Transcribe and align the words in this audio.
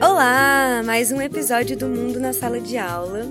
Olá! 0.00 0.80
Mais 0.86 1.10
um 1.10 1.20
episódio 1.20 1.76
do 1.76 1.88
Mundo 1.88 2.20
na 2.20 2.32
Sala 2.32 2.60
de 2.60 2.78
Aula. 2.78 3.26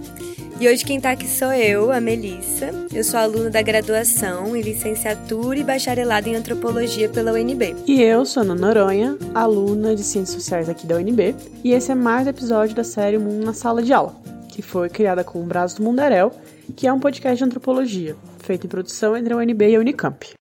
E 0.59 0.67
hoje 0.67 0.83
quem 0.83 0.99
tá 0.99 1.11
aqui 1.11 1.25
sou 1.25 1.53
eu, 1.53 1.93
a 1.93 2.01
Melissa. 2.01 2.71
Eu 2.93 3.05
sou 3.05 3.17
aluna 3.21 3.49
da 3.49 3.61
graduação 3.61 4.53
em 4.53 4.61
licenciatura 4.61 5.57
e 5.57 5.63
bacharelado 5.63 6.27
em 6.27 6.35
antropologia 6.35 7.07
pela 7.07 7.31
UNB. 7.31 7.73
E 7.87 8.01
eu 8.01 8.25
sou 8.25 8.43
Ana 8.43 8.53
Noronha, 8.53 9.17
aluna 9.33 9.95
de 9.95 10.03
ciências 10.03 10.41
sociais 10.41 10.67
aqui 10.67 10.85
da 10.85 10.97
UNB. 10.97 11.33
E 11.63 11.71
esse 11.71 11.93
é 11.93 11.95
mais 11.95 12.27
um 12.27 12.31
episódio 12.31 12.75
da 12.75 12.83
série 12.83 13.17
Mundo 13.17 13.45
na 13.45 13.53
Sala 13.53 13.81
de 13.81 13.93
Aula, 13.93 14.13
que 14.49 14.61
foi 14.61 14.89
criada 14.89 15.23
com 15.23 15.41
o 15.41 15.45
Braço 15.45 15.77
do 15.77 15.83
Mundarel, 15.83 16.33
que 16.75 16.85
é 16.85 16.91
um 16.91 16.99
podcast 16.99 17.37
de 17.37 17.45
antropologia, 17.45 18.17
feito 18.39 18.67
em 18.67 18.69
produção 18.69 19.15
entre 19.15 19.33
a 19.33 19.37
UNB 19.37 19.69
e 19.69 19.75
a 19.77 19.79
Unicamp. 19.79 20.36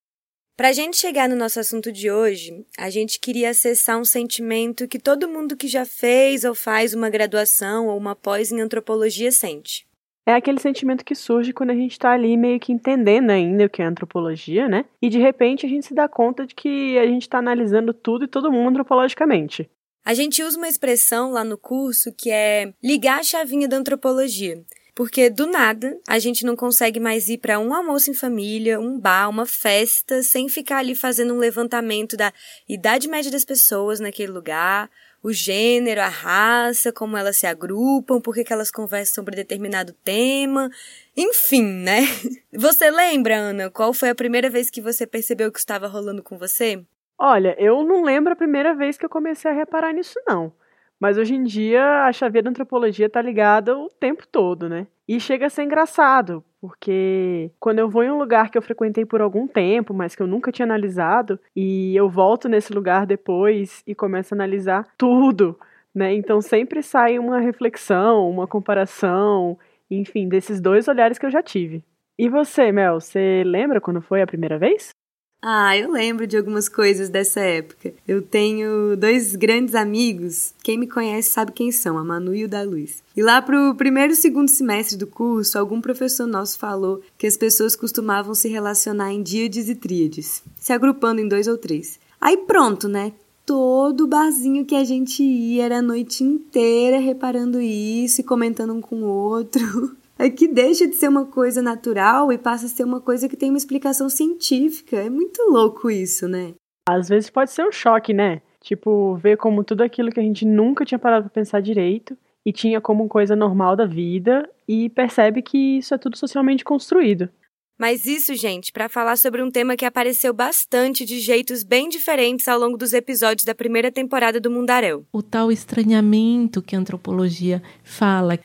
Para 0.57 0.69
a 0.69 0.73
gente 0.73 0.97
chegar 0.97 1.29
no 1.29 1.35
nosso 1.35 1.59
assunto 1.59 1.91
de 1.91 2.09
hoje, 2.09 2.65
a 2.79 2.89
gente 2.89 3.19
queria 3.19 3.51
acessar 3.51 3.95
um 3.99 4.03
sentimento 4.03 4.87
que 4.87 4.97
todo 4.97 5.29
mundo 5.29 5.55
que 5.55 5.67
já 5.67 5.85
fez 5.85 6.43
ou 6.43 6.55
faz 6.55 6.95
uma 6.95 7.11
graduação 7.11 7.85
ou 7.85 7.95
uma 7.95 8.15
pós 8.15 8.51
em 8.51 8.59
antropologia 8.59 9.31
sente. 9.31 9.85
É 10.25 10.33
aquele 10.33 10.59
sentimento 10.59 11.05
que 11.05 11.13
surge 11.13 11.53
quando 11.53 11.69
a 11.69 11.75
gente 11.75 11.91
está 11.91 12.11
ali 12.11 12.35
meio 12.35 12.59
que 12.59 12.73
entendendo 12.73 13.29
ainda 13.29 13.65
o 13.65 13.69
que 13.69 13.83
é 13.83 13.85
antropologia, 13.85 14.67
né? 14.67 14.85
E 14.99 15.09
de 15.09 15.19
repente 15.19 15.63
a 15.63 15.69
gente 15.69 15.85
se 15.85 15.93
dá 15.93 16.07
conta 16.07 16.47
de 16.47 16.55
que 16.55 16.97
a 16.97 17.05
gente 17.05 17.21
está 17.21 17.37
analisando 17.37 17.93
tudo 17.93 18.25
e 18.25 18.27
todo 18.27 18.51
mundo 18.51 18.69
antropologicamente. 18.69 19.69
A 20.03 20.15
gente 20.15 20.41
usa 20.41 20.57
uma 20.57 20.67
expressão 20.67 21.29
lá 21.29 21.43
no 21.43 21.57
curso 21.57 22.11
que 22.11 22.31
é 22.31 22.73
ligar 22.83 23.19
a 23.19 23.23
chavinha 23.23 23.67
da 23.67 23.77
antropologia. 23.77 24.65
Porque 24.97 25.29
do 25.29 25.45
nada 25.45 25.95
a 26.07 26.17
gente 26.17 26.43
não 26.43 26.55
consegue 26.55 26.99
mais 26.99 27.29
ir 27.29 27.37
para 27.37 27.59
um 27.59 27.71
almoço 27.71 28.09
em 28.09 28.15
família, 28.15 28.79
um 28.79 28.99
bar, 28.99 29.29
uma 29.29 29.45
festa, 29.45 30.23
sem 30.23 30.49
ficar 30.49 30.79
ali 30.79 30.95
fazendo 30.95 31.35
um 31.35 31.37
levantamento 31.37 32.17
da 32.17 32.33
idade 32.67 33.07
média 33.07 33.29
das 33.29 33.45
pessoas 33.45 33.99
naquele 33.99 34.31
lugar, 34.31 34.89
o 35.21 35.31
gênero, 35.31 36.01
a 36.01 36.07
raça, 36.07 36.91
como 36.91 37.15
elas 37.15 37.37
se 37.37 37.45
agrupam, 37.45 38.19
por 38.19 38.33
que 38.33 38.51
elas 38.51 38.71
conversam 38.71 39.13
sobre 39.13 39.35
determinado 39.35 39.93
tema, 40.03 40.67
enfim, 41.15 41.61
né? 41.61 41.99
Você 42.51 42.89
lembra, 42.89 43.37
Ana, 43.37 43.69
qual 43.69 43.93
foi 43.93 44.09
a 44.09 44.15
primeira 44.15 44.49
vez 44.49 44.67
que 44.71 44.81
você 44.81 45.05
percebeu 45.05 45.51
que 45.51 45.59
estava 45.59 45.85
rolando 45.85 46.23
com 46.23 46.39
você? 46.39 46.83
Olha, 47.19 47.55
eu 47.59 47.83
não 47.83 48.01
lembro 48.01 48.33
a 48.33 48.35
primeira 48.35 48.73
vez 48.73 48.97
que 48.97 49.05
eu 49.05 49.09
comecei 49.09 49.51
a 49.51 49.53
reparar 49.53 49.93
nisso, 49.93 50.19
não. 50.25 50.51
Mas 50.99 51.17
hoje 51.17 51.35
em 51.35 51.43
dia 51.43 52.05
a 52.05 52.11
chaveira 52.11 52.45
da 52.45 52.49
antropologia 52.49 53.09
tá 53.09 53.21
ligada 53.21 53.77
o 53.77 53.89
tempo 53.89 54.27
todo, 54.27 54.67
né? 54.67 54.87
E 55.07 55.19
chega 55.19 55.45
a 55.45 55.49
ser 55.49 55.63
engraçado, 55.63 56.43
porque 56.59 57.51
quando 57.59 57.79
eu 57.79 57.89
vou 57.89 58.03
em 58.03 58.11
um 58.11 58.17
lugar 58.17 58.49
que 58.49 58.57
eu 58.57 58.61
frequentei 58.61 59.05
por 59.05 59.21
algum 59.21 59.47
tempo, 59.47 59.93
mas 59.93 60.15
que 60.15 60.21
eu 60.21 60.27
nunca 60.27 60.51
tinha 60.51 60.65
analisado, 60.65 61.39
e 61.55 61.95
eu 61.95 62.09
volto 62.09 62.49
nesse 62.49 62.73
lugar 62.73 63.05
depois 63.05 63.83
e 63.87 63.95
começo 63.95 64.33
a 64.33 64.35
analisar 64.35 64.85
tudo, 64.97 65.57
né? 65.95 66.13
Então 66.13 66.41
sempre 66.41 66.83
sai 66.83 67.19
uma 67.19 67.39
reflexão, 67.39 68.29
uma 68.29 68.47
comparação, 68.47 69.57
enfim, 69.89 70.27
desses 70.27 70.59
dois 70.59 70.87
olhares 70.87 71.17
que 71.17 71.25
eu 71.25 71.31
já 71.31 71.41
tive. 71.41 71.83
E 72.19 72.27
você, 72.27 72.71
Mel, 72.71 72.99
você 72.99 73.43
lembra 73.45 73.79
quando 73.79 74.01
foi 74.01 74.21
a 74.21 74.27
primeira 74.27 74.57
vez? 74.57 74.96
Ah, 75.41 75.77
eu 75.77 75.91
lembro 75.91 76.25
de 76.25 76.35
algumas 76.35 76.67
coisas 76.67 77.09
dessa 77.09 77.39
época. 77.39 77.93
Eu 78.07 78.21
tenho 78.21 78.97
dois 78.97 79.35
grandes 79.35 79.75
amigos, 79.75 80.53
quem 80.63 80.77
me 80.77 80.87
conhece 80.87 81.29
sabe 81.29 81.51
quem 81.51 81.71
são, 81.71 81.97
a 81.97 82.03
Manu 82.03 82.33
e 82.33 82.43
o 82.43 82.49
da 82.49 82.63
Luz. 82.63 83.03
E 83.15 83.21
lá 83.21 83.41
pro 83.41 83.75
primeiro 83.75 84.13
e 84.13 84.15
segundo 84.15 84.49
semestre 84.49 84.97
do 84.97 85.05
curso, 85.05 85.57
algum 85.57 85.79
professor 85.79 86.25
nosso 86.25 86.57
falou 86.57 87.01
que 87.17 87.27
as 87.27 87.37
pessoas 87.37 87.75
costumavam 87.75 88.33
se 88.33 88.49
relacionar 88.49 89.13
em 89.13 89.21
díades 89.21 89.69
e 89.69 89.75
tríades, 89.75 90.43
se 90.55 90.73
agrupando 90.73 91.21
em 91.21 91.27
dois 91.27 91.47
ou 91.47 91.57
três. 91.57 91.99
Aí 92.19 92.37
pronto, 92.37 92.87
né? 92.87 93.13
Todo 93.45 94.07
barzinho 94.07 94.65
que 94.65 94.75
a 94.75 94.83
gente 94.83 95.23
ia 95.23 95.65
era 95.65 95.77
a 95.77 95.81
noite 95.81 96.23
inteira 96.23 96.97
reparando 96.97 97.61
isso 97.61 98.21
e 98.21 98.23
comentando 98.23 98.73
um 98.73 98.81
com 98.81 99.03
o 99.03 99.07
outro. 99.07 99.95
é 100.17 100.29
que 100.29 100.47
deixa 100.47 100.87
de 100.87 100.95
ser 100.95 101.07
uma 101.07 101.25
coisa 101.25 101.61
natural 101.61 102.31
e 102.31 102.37
passa 102.37 102.65
a 102.65 102.69
ser 102.69 102.83
uma 102.83 102.99
coisa 102.99 103.29
que 103.29 103.37
tem 103.37 103.49
uma 103.49 103.57
explicação 103.57 104.09
científica. 104.09 104.97
É 104.97 105.09
muito 105.09 105.41
louco 105.49 105.89
isso, 105.89 106.27
né? 106.27 106.53
Às 106.87 107.09
vezes 107.09 107.29
pode 107.29 107.51
ser 107.51 107.65
um 107.65 107.71
choque, 107.71 108.13
né? 108.13 108.41
Tipo, 108.61 109.15
ver 109.15 109.37
como 109.37 109.63
tudo 109.63 109.83
aquilo 109.83 110.11
que 110.11 110.19
a 110.19 110.23
gente 110.23 110.45
nunca 110.45 110.83
tinha 110.83 110.99
parado 110.99 111.25
para 111.25 111.33
pensar 111.33 111.61
direito 111.61 112.17
e 112.45 112.51
tinha 112.51 112.81
como 112.81 113.07
coisa 113.07 113.35
normal 113.35 113.75
da 113.75 113.85
vida 113.85 114.49
e 114.67 114.89
percebe 114.89 115.41
que 115.41 115.77
isso 115.77 115.93
é 115.93 115.97
tudo 115.97 116.17
socialmente 116.17 116.63
construído. 116.63 117.29
Mas 117.77 118.05
isso, 118.05 118.33
gente, 118.33 118.71
para 118.71 118.89
falar 118.89 119.17
sobre 119.17 119.43
um 119.43 119.51
tema 119.51 119.75
que 119.75 119.85
apareceu 119.85 120.33
bastante 120.33 121.05
de 121.05 121.19
jeitos 121.19 121.63
bem 121.63 121.87
diferentes 121.87 122.47
ao 122.47 122.59
longo 122.59 122.75
dos 122.75 122.91
episódios 122.91 123.45
da 123.45 123.53
primeira 123.53 123.91
temporada 123.91 124.39
do 124.39 124.49
Mundaréu. 124.49 125.05
O 125.13 125.21
tal 125.21 125.51
estranhamento 125.51 126.61
que 126.61 126.75
a 126.75 126.79
antropologia 126.79 127.61
fala. 127.83 128.39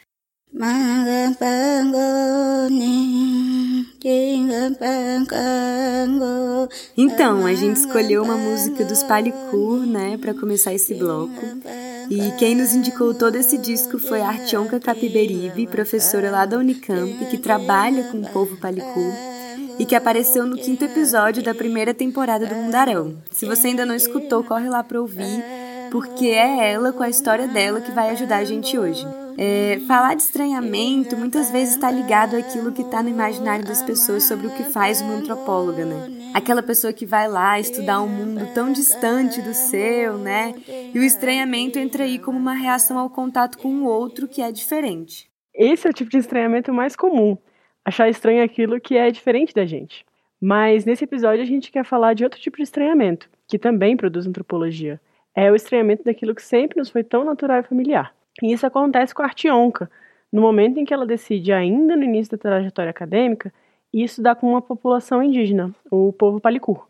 Então, 6.97 7.47
a 7.47 7.55
gente 7.55 7.79
escolheu 7.79 8.23
uma 8.23 8.37
música 8.37 8.85
dos 8.85 9.03
Palicur, 9.03 9.87
né, 9.87 10.19
para 10.19 10.35
começar 10.35 10.75
esse 10.75 10.95
bloco. 10.95 11.33
E 12.11 12.33
quem 12.39 12.55
nos 12.55 12.75
indicou 12.75 13.15
todo 13.15 13.37
esse 13.37 13.57
disco 13.57 13.99
foi 13.99 14.21
a 14.21 14.29
Artionka 14.29 14.79
Capiberibe, 14.79 15.67
professora 15.67 16.31
lá 16.31 16.45
da 16.45 16.59
Unicamp, 16.59 17.25
que 17.31 17.39
trabalha 17.39 18.05
com 18.05 18.21
o 18.21 18.29
povo 18.29 18.59
Palicur 18.59 19.13
e 19.79 19.87
que 19.87 19.95
apareceu 19.95 20.45
no 20.47 20.59
quinto 20.59 20.85
episódio 20.85 21.43
da 21.43 21.55
primeira 21.55 21.95
temporada 21.95 22.47
do 22.47 22.55
Mundarão. 22.55 23.17
Se 23.31 23.47
você 23.47 23.69
ainda 23.69 23.87
não 23.87 23.95
escutou, 23.95 24.45
corre 24.45 24.69
lá 24.69 24.85
para 24.85 25.01
ouvir, 25.01 25.43
porque 25.91 26.27
é 26.27 26.73
ela 26.73 26.93
com 26.93 27.03
a 27.03 27.09
história 27.09 27.49
dela 27.49 27.81
que 27.81 27.91
vai 27.91 28.11
ajudar 28.11 28.39
a 28.39 28.45
gente 28.45 28.79
hoje. 28.79 29.07
É, 29.39 29.81
falar 29.87 30.15
de 30.15 30.23
estranhamento 30.23 31.17
muitas 31.17 31.51
vezes 31.51 31.75
está 31.75 31.91
ligado 31.91 32.37
àquilo 32.37 32.73
que 32.73 32.83
está 32.83 33.03
no 33.03 33.09
imaginário 33.09 33.65
das 33.65 33.83
pessoas 33.83 34.25
sobre 34.25 34.47
o 34.47 34.55
que 34.55 34.65
faz 34.65 35.01
uma 35.01 35.15
antropóloga, 35.15 35.85
né? 35.85 36.31
Aquela 36.35 36.63
pessoa 36.63 36.93
que 36.93 37.07
vai 37.07 37.29
lá 37.29 37.59
estudar 37.59 38.01
um 38.01 38.09
mundo 38.09 38.53
tão 38.55 38.73
distante 38.73 39.41
do 39.43 39.53
seu, 39.55 40.19
né? 40.19 40.55
E 40.95 40.99
o 40.99 41.03
estranhamento 41.03 41.79
entra 41.79 42.05
aí 42.05 42.19
como 42.19 42.39
uma 42.39 42.55
reação 42.55 42.99
ao 42.99 43.11
contato 43.11 43.59
com 43.59 43.69
o 43.69 43.85
outro 43.85 44.29
que 44.29 44.41
é 44.41 44.51
diferente. 44.51 45.31
Esse 45.55 45.87
é 45.87 45.91
o 45.91 45.95
tipo 45.95 46.11
de 46.11 46.19
estranhamento 46.19 46.73
mais 46.73 46.97
comum. 46.97 47.37
Achar 47.85 48.09
estranho 48.09 48.43
aquilo 48.43 48.81
que 48.81 48.97
é 48.97 49.11
diferente 49.11 49.55
da 49.55 49.67
gente. 49.67 50.05
Mas 50.41 50.85
nesse 50.85 51.05
episódio 51.05 51.43
a 51.43 51.47
gente 51.47 51.71
quer 51.71 51.85
falar 51.85 52.15
de 52.15 52.25
outro 52.25 52.41
tipo 52.41 52.57
de 52.57 52.65
estranhamento, 52.65 53.29
que 53.47 53.59
também 53.59 53.97
produz 53.97 54.27
antropologia. 54.27 55.01
É 55.35 55.51
o 55.51 55.55
estranhamento 55.55 56.05
daquilo 56.05 56.35
que 56.35 56.43
sempre 56.43 56.79
nos 56.79 56.91
foi 56.91 57.05
tão 57.05 57.25
natural 57.25 57.61
e 57.61 57.63
familiar. 57.63 58.15
E 58.41 58.53
isso 58.53 58.67
acontece 58.67 59.15
com 59.15 59.23
a 59.23 59.27
Artionca. 59.27 59.91
No 60.33 60.41
momento 60.41 60.79
em 60.79 60.85
que 60.85 60.95
ela 60.95 61.05
decide, 61.05 61.53
ainda 61.53 61.97
no 61.97 62.05
início 62.05 62.37
da 62.37 62.39
trajetória 62.39 62.91
acadêmica, 62.91 63.53
estudar 63.93 64.37
com 64.37 64.49
uma 64.49 64.63
população 64.63 65.23
indígena, 65.23 65.75
o 65.91 66.13
povo 66.13 66.41
Palicur. 66.41 66.87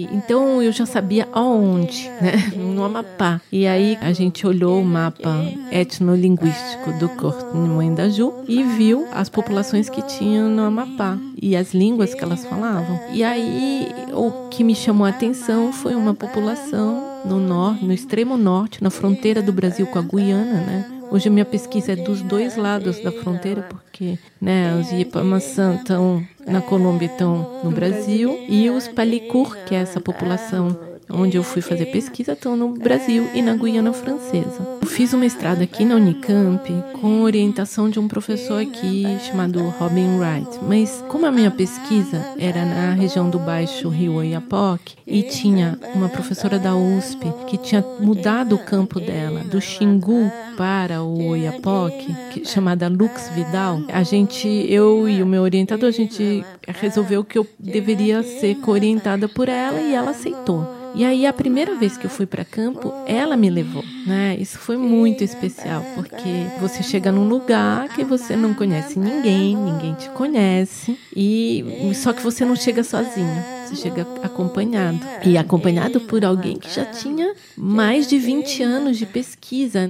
Então 0.00 0.60
eu 0.60 0.72
já 0.72 0.84
sabia 0.84 1.28
aonde, 1.32 2.10
né? 2.20 2.32
no 2.56 2.82
Amapá. 2.82 3.40
E 3.50 3.64
aí 3.64 3.96
a 4.00 4.12
gente 4.12 4.44
olhou 4.44 4.80
o 4.80 4.84
mapa 4.84 5.30
etnolinguístico 5.70 6.92
do 6.98 7.08
Cortimoendaju 7.10 8.44
e 8.48 8.64
viu 8.64 9.06
as 9.12 9.28
populações 9.28 9.88
que 9.88 10.02
tinham 10.02 10.48
no 10.48 10.64
Amapá 10.64 11.16
e 11.40 11.54
as 11.54 11.72
línguas 11.72 12.12
que 12.12 12.24
elas 12.24 12.44
falavam. 12.44 12.98
E 13.12 13.22
aí 13.22 13.86
o 14.12 14.48
que 14.48 14.64
me 14.64 14.74
chamou 14.74 15.06
a 15.06 15.10
atenção 15.10 15.72
foi 15.72 15.94
uma 15.94 16.12
população 16.12 17.13
no 17.24 17.40
norte, 17.40 17.84
no 17.84 17.92
extremo 17.92 18.36
norte, 18.36 18.82
na 18.82 18.90
fronteira 18.90 19.42
do 19.42 19.52
Brasil 19.52 19.86
com 19.86 19.98
a 19.98 20.02
Guiana, 20.02 20.60
né? 20.60 20.90
Hoje 21.10 21.28
a 21.28 21.30
minha 21.30 21.44
pesquisa 21.44 21.92
é 21.92 21.96
dos 21.96 22.22
dois 22.22 22.56
lados 22.56 23.00
da 23.00 23.12
fronteira, 23.12 23.62
porque 23.62 24.18
né, 24.40 24.74
os 24.74 24.90
Ipamaçã 24.92 25.76
estão 25.76 26.26
na 26.46 26.60
Colômbia 26.60 27.06
estão 27.06 27.60
no 27.62 27.70
Brasil 27.70 28.36
e 28.48 28.68
os 28.68 28.88
Palicur, 28.88 29.56
que 29.64 29.74
é 29.74 29.78
essa 29.78 30.00
população 30.00 30.76
onde 31.10 31.36
eu 31.36 31.42
fui 31.42 31.60
fazer 31.60 31.86
pesquisa, 31.86 32.32
estão 32.32 32.56
no 32.56 32.68
Brasil 32.68 33.28
e 33.34 33.42
na 33.42 33.54
Guiana 33.54 33.92
Francesa. 33.92 34.78
Eu 34.80 34.86
fiz 34.86 35.12
uma 35.12 35.24
mestrado 35.24 35.62
aqui 35.62 35.86
na 35.86 35.94
Unicamp 35.94 36.70
com 37.00 37.22
orientação 37.22 37.88
de 37.88 37.98
um 37.98 38.06
professor 38.06 38.60
aqui 38.60 39.04
chamado 39.26 39.58
Robin 39.70 40.18
Wright, 40.18 40.58
mas 40.62 41.02
como 41.08 41.24
a 41.24 41.32
minha 41.32 41.50
pesquisa 41.50 42.22
era 42.38 42.62
na 42.66 42.92
região 42.92 43.30
do 43.30 43.38
Baixo 43.38 43.88
Rio 43.88 44.16
Oiapoque 44.16 44.96
e 45.06 45.22
tinha 45.22 45.78
uma 45.94 46.10
professora 46.10 46.58
da 46.58 46.76
USP 46.76 47.32
que 47.46 47.56
tinha 47.56 47.82
mudado 47.98 48.54
o 48.54 48.58
campo 48.58 49.00
dela 49.00 49.40
do 49.44 49.60
Xingu 49.62 50.30
para 50.58 51.02
o 51.02 51.28
Oiapoque, 51.28 52.44
chamada 52.44 52.88
Lux 52.88 53.30
Vidal, 53.30 53.82
a 53.88 54.02
gente, 54.02 54.46
eu 54.46 55.08
e 55.08 55.22
o 55.22 55.26
meu 55.26 55.42
orientador, 55.42 55.88
a 55.88 55.92
gente 55.92 56.44
resolveu 56.68 57.24
que 57.24 57.38
eu 57.38 57.46
deveria 57.58 58.22
ser 58.22 58.56
orientada 58.66 59.28
por 59.28 59.48
ela 59.48 59.80
e 59.80 59.94
ela 59.94 60.10
aceitou. 60.10 60.73
E 60.94 61.04
aí 61.04 61.26
a 61.26 61.32
primeira 61.32 61.74
vez 61.74 61.96
que 61.96 62.06
eu 62.06 62.10
fui 62.10 62.24
para 62.24 62.44
campo, 62.44 62.94
ela 63.06 63.36
me 63.36 63.50
levou, 63.50 63.84
né? 64.06 64.36
Isso 64.38 64.58
foi 64.58 64.76
muito 64.76 65.24
especial, 65.24 65.84
porque 65.94 66.46
você 66.60 66.84
chega 66.84 67.10
num 67.10 67.28
lugar 67.28 67.88
que 67.88 68.04
você 68.04 68.36
não 68.36 68.54
conhece 68.54 68.98
ninguém, 68.98 69.56
ninguém 69.56 69.94
te 69.94 70.08
conhece 70.10 70.96
e 71.14 71.64
só 71.94 72.12
que 72.12 72.22
você 72.22 72.44
não 72.44 72.54
chega 72.54 72.84
sozinho. 72.84 73.44
Você 73.66 73.76
chega 73.76 74.06
acompanhado. 74.22 75.00
E 75.24 75.36
acompanhado 75.36 76.00
por 76.02 76.24
alguém 76.24 76.58
que 76.58 76.72
já 76.72 76.84
tinha 76.84 77.34
mais 77.56 78.06
de 78.06 78.18
20 78.18 78.62
anos 78.62 78.96
de 78.96 79.06
pesquisa. 79.06 79.88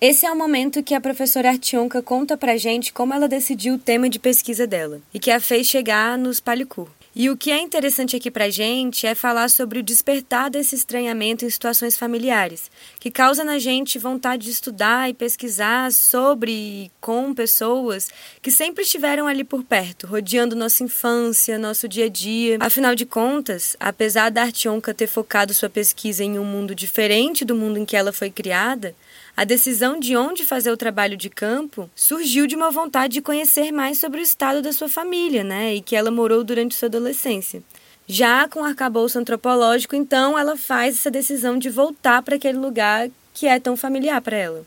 Esse 0.00 0.24
é 0.26 0.30
o 0.30 0.38
momento 0.38 0.80
que 0.80 0.94
a 0.94 1.00
professora 1.00 1.48
Artionka 1.48 2.00
conta 2.00 2.36
pra 2.36 2.56
gente 2.56 2.92
como 2.92 3.12
ela 3.12 3.26
decidiu 3.26 3.74
o 3.74 3.78
tema 3.78 4.08
de 4.08 4.20
pesquisa 4.20 4.64
dela 4.64 5.00
e 5.12 5.18
que 5.18 5.30
a 5.30 5.40
fez 5.40 5.66
chegar 5.66 6.16
nos 6.16 6.38
Palicur. 6.38 6.86
E 7.18 7.28
o 7.28 7.36
que 7.36 7.50
é 7.50 7.60
interessante 7.60 8.14
aqui 8.14 8.30
pra 8.30 8.48
gente 8.48 9.04
é 9.04 9.12
falar 9.12 9.50
sobre 9.50 9.80
o 9.80 9.82
despertar 9.82 10.48
desse 10.48 10.76
estranhamento 10.76 11.44
em 11.44 11.50
situações 11.50 11.98
familiares, 11.98 12.70
que 13.00 13.10
causa 13.10 13.42
na 13.42 13.58
gente 13.58 13.98
vontade 13.98 14.44
de 14.44 14.52
estudar 14.52 15.10
e 15.10 15.14
pesquisar 15.14 15.90
sobre 15.90 16.52
e 16.52 16.90
com 17.00 17.34
pessoas 17.34 18.08
que 18.40 18.52
sempre 18.52 18.84
estiveram 18.84 19.26
ali 19.26 19.42
por 19.42 19.64
perto, 19.64 20.06
rodeando 20.06 20.54
nossa 20.54 20.84
infância, 20.84 21.58
nosso 21.58 21.88
dia 21.88 22.04
a 22.04 22.08
dia. 22.08 22.56
Afinal 22.60 22.94
de 22.94 23.04
contas, 23.04 23.76
apesar 23.80 24.30
da 24.30 24.42
Artionka 24.42 24.94
ter 24.94 25.08
focado 25.08 25.52
sua 25.52 25.68
pesquisa 25.68 26.22
em 26.22 26.38
um 26.38 26.44
mundo 26.44 26.72
diferente 26.72 27.44
do 27.44 27.56
mundo 27.56 27.80
em 27.80 27.84
que 27.84 27.96
ela 27.96 28.12
foi 28.12 28.30
criada, 28.30 28.94
a 29.38 29.44
decisão 29.44 30.00
de 30.00 30.16
onde 30.16 30.44
fazer 30.44 30.72
o 30.72 30.76
trabalho 30.76 31.16
de 31.16 31.30
campo 31.30 31.88
surgiu 31.94 32.44
de 32.44 32.56
uma 32.56 32.72
vontade 32.72 33.12
de 33.12 33.22
conhecer 33.22 33.70
mais 33.70 33.96
sobre 33.96 34.18
o 34.18 34.20
estado 34.20 34.60
da 34.60 34.72
sua 34.72 34.88
família, 34.88 35.44
né, 35.44 35.76
e 35.76 35.80
que 35.80 35.94
ela 35.94 36.10
morou 36.10 36.42
durante 36.42 36.74
sua 36.74 36.88
adolescência. 36.88 37.62
Já 38.04 38.48
com 38.48 38.62
o 38.62 38.64
arcabouço 38.64 39.16
antropológico, 39.16 39.94
então, 39.94 40.36
ela 40.36 40.56
faz 40.56 40.96
essa 40.96 41.08
decisão 41.08 41.56
de 41.56 41.70
voltar 41.70 42.20
para 42.22 42.34
aquele 42.34 42.58
lugar 42.58 43.08
que 43.32 43.46
é 43.46 43.60
tão 43.60 43.76
familiar 43.76 44.20
para 44.20 44.36
ela. 44.36 44.66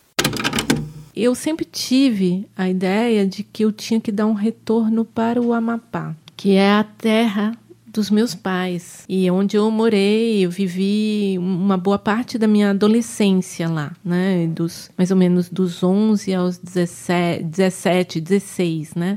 Eu 1.13 1.35
sempre 1.35 1.65
tive 1.65 2.47
a 2.55 2.69
ideia 2.69 3.27
de 3.27 3.43
que 3.43 3.65
eu 3.65 3.73
tinha 3.73 3.99
que 3.99 4.09
dar 4.09 4.25
um 4.25 4.31
retorno 4.31 5.03
para 5.03 5.41
o 5.41 5.51
Amapá, 5.51 6.15
que 6.37 6.53
é 6.53 6.71
a 6.71 6.85
terra 6.85 7.51
dos 7.91 8.09
meus 8.09 8.33
pais 8.33 9.05
e 9.07 9.29
onde 9.29 9.57
eu 9.57 9.69
morei, 9.69 10.45
eu 10.45 10.49
vivi 10.49 11.37
uma 11.37 11.77
boa 11.77 11.99
parte 11.99 12.37
da 12.37 12.47
minha 12.47 12.69
adolescência 12.69 13.69
lá, 13.69 13.91
né, 14.03 14.47
dos 14.47 14.89
mais 14.97 15.11
ou 15.11 15.17
menos 15.17 15.49
dos 15.49 15.83
11 15.83 16.33
aos 16.33 16.57
17, 16.57 17.43
17 17.43 18.21
16, 18.21 18.95
né? 18.95 19.15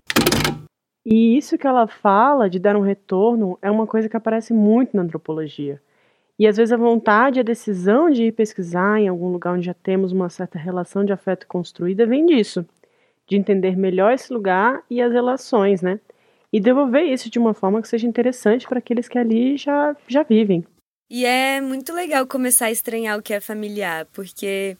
E 1.06 1.36
isso 1.36 1.58
que 1.58 1.66
ela 1.66 1.86
fala 1.86 2.48
de 2.48 2.58
dar 2.58 2.76
um 2.76 2.80
retorno 2.80 3.58
é 3.60 3.70
uma 3.70 3.86
coisa 3.86 4.08
que 4.08 4.16
aparece 4.16 4.54
muito 4.54 4.96
na 4.96 5.02
antropologia. 5.02 5.80
E 6.38 6.46
às 6.46 6.56
vezes 6.56 6.72
a 6.72 6.76
vontade, 6.76 7.38
a 7.38 7.44
decisão 7.44 8.10
de 8.10 8.24
ir 8.24 8.32
pesquisar 8.32 8.98
em 8.98 9.06
algum 9.06 9.28
lugar 9.28 9.54
onde 9.54 9.66
já 9.66 9.74
temos 9.74 10.10
uma 10.10 10.28
certa 10.28 10.58
relação 10.58 11.04
de 11.04 11.12
afeto 11.12 11.46
construída 11.46 12.06
vem 12.06 12.26
disso, 12.26 12.66
de 13.28 13.36
entender 13.36 13.76
melhor 13.76 14.12
esse 14.12 14.32
lugar 14.32 14.82
e 14.90 15.00
as 15.00 15.12
relações, 15.12 15.80
né? 15.80 16.00
E 16.54 16.60
devolver 16.60 17.02
isso 17.02 17.28
de 17.28 17.36
uma 17.36 17.52
forma 17.52 17.82
que 17.82 17.88
seja 17.88 18.06
interessante 18.06 18.64
para 18.68 18.78
aqueles 18.78 19.08
que 19.08 19.18
ali 19.18 19.56
já, 19.56 19.96
já 20.06 20.22
vivem. 20.22 20.64
E 21.10 21.26
é 21.26 21.60
muito 21.60 21.92
legal 21.92 22.24
começar 22.28 22.66
a 22.66 22.70
estranhar 22.70 23.18
o 23.18 23.22
que 23.22 23.34
é 23.34 23.40
familiar, 23.40 24.06
porque 24.12 24.76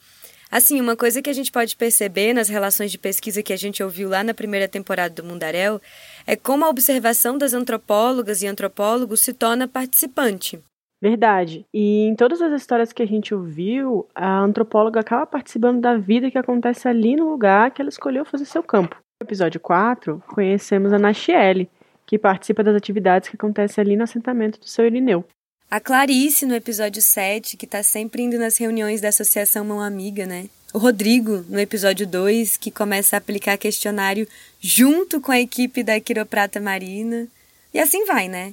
Assim, 0.53 0.81
uma 0.81 0.94
coisa 0.94 1.21
que 1.21 1.29
a 1.29 1.32
gente 1.32 1.50
pode 1.50 1.75
perceber 1.75 2.32
nas 2.32 2.49
relações 2.49 2.93
de 2.93 2.99
pesquisa 2.99 3.43
que 3.43 3.53
a 3.53 3.56
gente 3.56 3.82
ouviu 3.82 4.09
lá 4.09 4.23
na 4.23 4.32
primeira 4.32 4.69
temporada 4.69 5.12
do 5.12 5.26
Mundaréu 5.26 5.81
é 6.25 6.37
como 6.37 6.65
a 6.65 6.69
observação 6.69 7.37
das 7.37 7.53
antropólogas 7.55 8.41
e 8.41 8.47
antropólogos 8.47 9.21
se 9.21 9.35
torna 9.35 9.67
participante. 9.67 10.62
Verdade. 11.03 11.67
E 11.75 12.06
em 12.06 12.15
todas 12.15 12.41
as 12.41 12.53
histórias 12.53 12.93
que 12.93 13.03
a 13.03 13.06
gente 13.06 13.35
ouviu, 13.35 14.06
a 14.15 14.38
antropóloga 14.38 15.00
acaba 15.00 15.26
participando 15.26 15.81
da 15.81 15.97
vida 15.97 16.31
que 16.31 16.38
acontece 16.38 16.87
ali 16.87 17.17
no 17.17 17.29
lugar 17.29 17.73
que 17.73 17.82
ela 17.82 17.88
escolheu 17.88 18.25
fazer 18.25 18.44
seu 18.44 18.62
campo. 18.62 18.97
No 19.20 19.26
episódio 19.26 19.61
4, 19.61 20.22
conhecemos 20.26 20.93
a 20.93 20.99
Nachiele, 20.99 21.70
que 22.05 22.19
participa 22.19 22.64
das 22.64 22.75
atividades 22.75 23.28
que 23.28 23.37
acontecem 23.37 23.82
ali 23.82 23.96
no 23.96 24.02
assentamento 24.02 24.58
do 24.58 24.66
seu 24.66 24.87
Irineu. 24.87 25.25
A 25.70 25.81
Clarice, 25.81 26.44
no 26.44 26.55
episódio 26.55 27.00
7, 27.00 27.56
que 27.56 27.64
está 27.64 27.82
sempre 27.82 28.22
indo 28.22 28.38
nas 28.38 28.58
reuniões 28.58 29.00
da 29.00 29.08
Associação 29.08 29.64
Mão 29.64 29.81
Amiga, 29.81 30.26
né? 30.26 30.49
O 30.72 30.78
Rodrigo, 30.78 31.44
no 31.49 31.61
episódio 31.61 32.06
2, 32.06 32.56
que 32.56 32.70
começa 32.72 33.16
a 33.16 33.19
aplicar 33.19 33.56
questionário 33.56 34.26
junto 34.61 35.20
com 35.20 35.31
a 35.31 35.40
equipe 35.40 35.84
da 35.84 36.00
Quiroprata 36.00 36.61
Marina. 36.61 37.28
E 37.72 37.78
assim 37.78 38.05
vai, 38.05 38.28
né? 38.28 38.52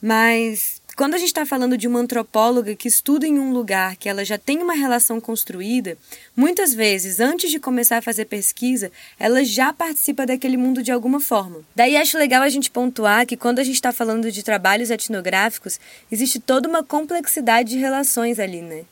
Mas 0.00 0.81
quando 0.96 1.14
a 1.14 1.18
gente 1.18 1.28
está 1.28 1.46
falando 1.46 1.76
de 1.76 1.88
uma 1.88 2.00
antropóloga 2.00 2.74
que 2.74 2.88
estuda 2.88 3.26
em 3.26 3.38
um 3.38 3.52
lugar 3.52 3.96
que 3.96 4.08
ela 4.08 4.24
já 4.24 4.36
tem 4.36 4.58
uma 4.62 4.74
relação 4.74 5.20
construída, 5.20 5.96
muitas 6.36 6.74
vezes, 6.74 7.20
antes 7.20 7.50
de 7.50 7.58
começar 7.58 7.98
a 7.98 8.02
fazer 8.02 8.26
pesquisa, 8.26 8.90
ela 9.18 9.44
já 9.44 9.72
participa 9.72 10.26
daquele 10.26 10.56
mundo 10.56 10.82
de 10.82 10.92
alguma 10.92 11.20
forma. 11.20 11.60
Daí 11.74 11.96
acho 11.96 12.18
legal 12.18 12.42
a 12.42 12.48
gente 12.48 12.70
pontuar 12.70 13.26
que 13.26 13.36
quando 13.36 13.58
a 13.58 13.64
gente 13.64 13.76
está 13.76 13.92
falando 13.92 14.30
de 14.30 14.42
trabalhos 14.42 14.90
etnográficos, 14.90 15.78
existe 16.10 16.38
toda 16.38 16.68
uma 16.68 16.82
complexidade 16.82 17.70
de 17.70 17.78
relações 17.78 18.38
ali, 18.38 18.60
né? 18.60 18.84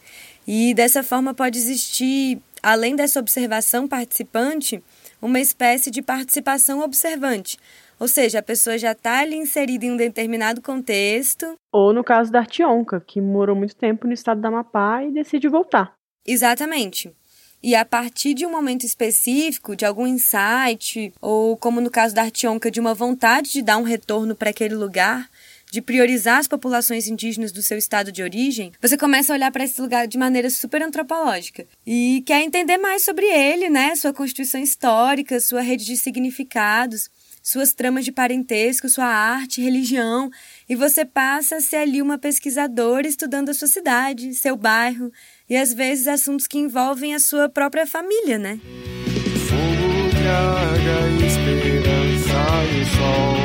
E 0.46 0.72
dessa 0.74 1.02
forma 1.02 1.34
pode 1.34 1.58
existir, 1.58 2.38
além 2.62 2.96
dessa 2.96 3.20
observação 3.20 3.86
participante, 3.86 4.82
uma 5.20 5.38
espécie 5.38 5.90
de 5.90 6.00
participação 6.00 6.80
observante 6.80 7.58
ou 8.00 8.08
seja, 8.08 8.38
a 8.38 8.42
pessoa 8.42 8.78
já 8.78 8.92
está 8.92 9.18
ali 9.18 9.36
inserida 9.36 9.84
em 9.84 9.92
um 9.92 9.96
determinado 9.96 10.62
contexto. 10.62 11.54
Ou 11.70 11.92
no 11.92 12.02
caso 12.02 12.32
da 12.32 12.38
Artionca, 12.38 12.98
que 13.06 13.20
morou 13.20 13.54
muito 13.54 13.76
tempo 13.76 14.06
no 14.06 14.14
estado 14.14 14.40
da 14.40 14.48
Amapá 14.48 15.04
e 15.04 15.12
decide 15.12 15.46
voltar. 15.48 15.92
Exatamente. 16.26 17.14
E 17.62 17.74
a 17.74 17.84
partir 17.84 18.32
de 18.32 18.46
um 18.46 18.50
momento 18.50 18.86
específico, 18.86 19.76
de 19.76 19.84
algum 19.84 20.06
insight, 20.06 21.12
ou 21.20 21.58
como 21.58 21.78
no 21.78 21.90
caso 21.90 22.14
da 22.14 22.22
Artionca, 22.22 22.70
de 22.70 22.80
uma 22.80 22.94
vontade 22.94 23.52
de 23.52 23.60
dar 23.60 23.76
um 23.76 23.82
retorno 23.82 24.34
para 24.34 24.48
aquele 24.48 24.74
lugar, 24.74 25.28
de 25.70 25.82
priorizar 25.82 26.38
as 26.38 26.48
populações 26.48 27.06
indígenas 27.06 27.52
do 27.52 27.60
seu 27.60 27.76
estado 27.76 28.10
de 28.10 28.22
origem, 28.22 28.72
você 28.80 28.96
começa 28.96 29.32
a 29.32 29.36
olhar 29.36 29.52
para 29.52 29.62
esse 29.62 29.80
lugar 29.80 30.08
de 30.08 30.16
maneira 30.16 30.48
super 30.48 30.82
antropológica 30.82 31.66
e 31.86 32.24
quer 32.26 32.42
entender 32.42 32.78
mais 32.78 33.04
sobre 33.04 33.26
ele, 33.26 33.68
né? 33.68 33.94
Sua 33.94 34.12
constituição 34.12 34.60
histórica, 34.60 35.38
sua 35.38 35.60
rede 35.60 35.84
de 35.84 35.98
significados 35.98 37.10
suas 37.42 37.72
tramas 37.72 38.04
de 38.04 38.12
parentesco, 38.12 38.88
sua 38.88 39.06
arte, 39.06 39.60
religião, 39.60 40.30
e 40.68 40.74
você 40.74 41.04
passa 41.04 41.56
a 41.56 41.60
ser 41.60 41.76
ali 41.76 42.00
uma 42.02 42.18
pesquisadora 42.18 43.06
estudando 43.06 43.48
a 43.48 43.54
sua 43.54 43.68
cidade, 43.68 44.34
seu 44.34 44.56
bairro 44.56 45.12
e 45.48 45.56
às 45.56 45.72
vezes 45.72 46.06
assuntos 46.06 46.46
que 46.46 46.58
envolvem 46.58 47.14
a 47.14 47.18
sua 47.18 47.48
própria 47.48 47.86
família, 47.86 48.38
né? 48.38 48.60
Fogo 49.48 50.10
traga 50.22 51.26
esperança 51.26 52.34
e 52.72 52.82
o 52.82 52.86
sol. 52.96 53.40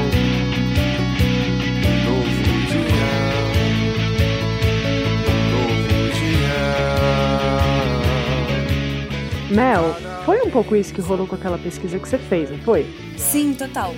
Mel, 9.55 9.95
foi 10.25 10.41
um 10.41 10.49
pouco 10.49 10.75
isso 10.75 10.91
que 10.91 11.01
rolou 11.01 11.27
com 11.27 11.35
aquela 11.35 11.57
pesquisa 11.57 11.99
que 11.99 12.09
você 12.09 12.17
fez, 12.17 12.49
não 12.49 12.57
foi? 12.59 12.83
Sim, 13.15 13.53
total. 13.53 13.93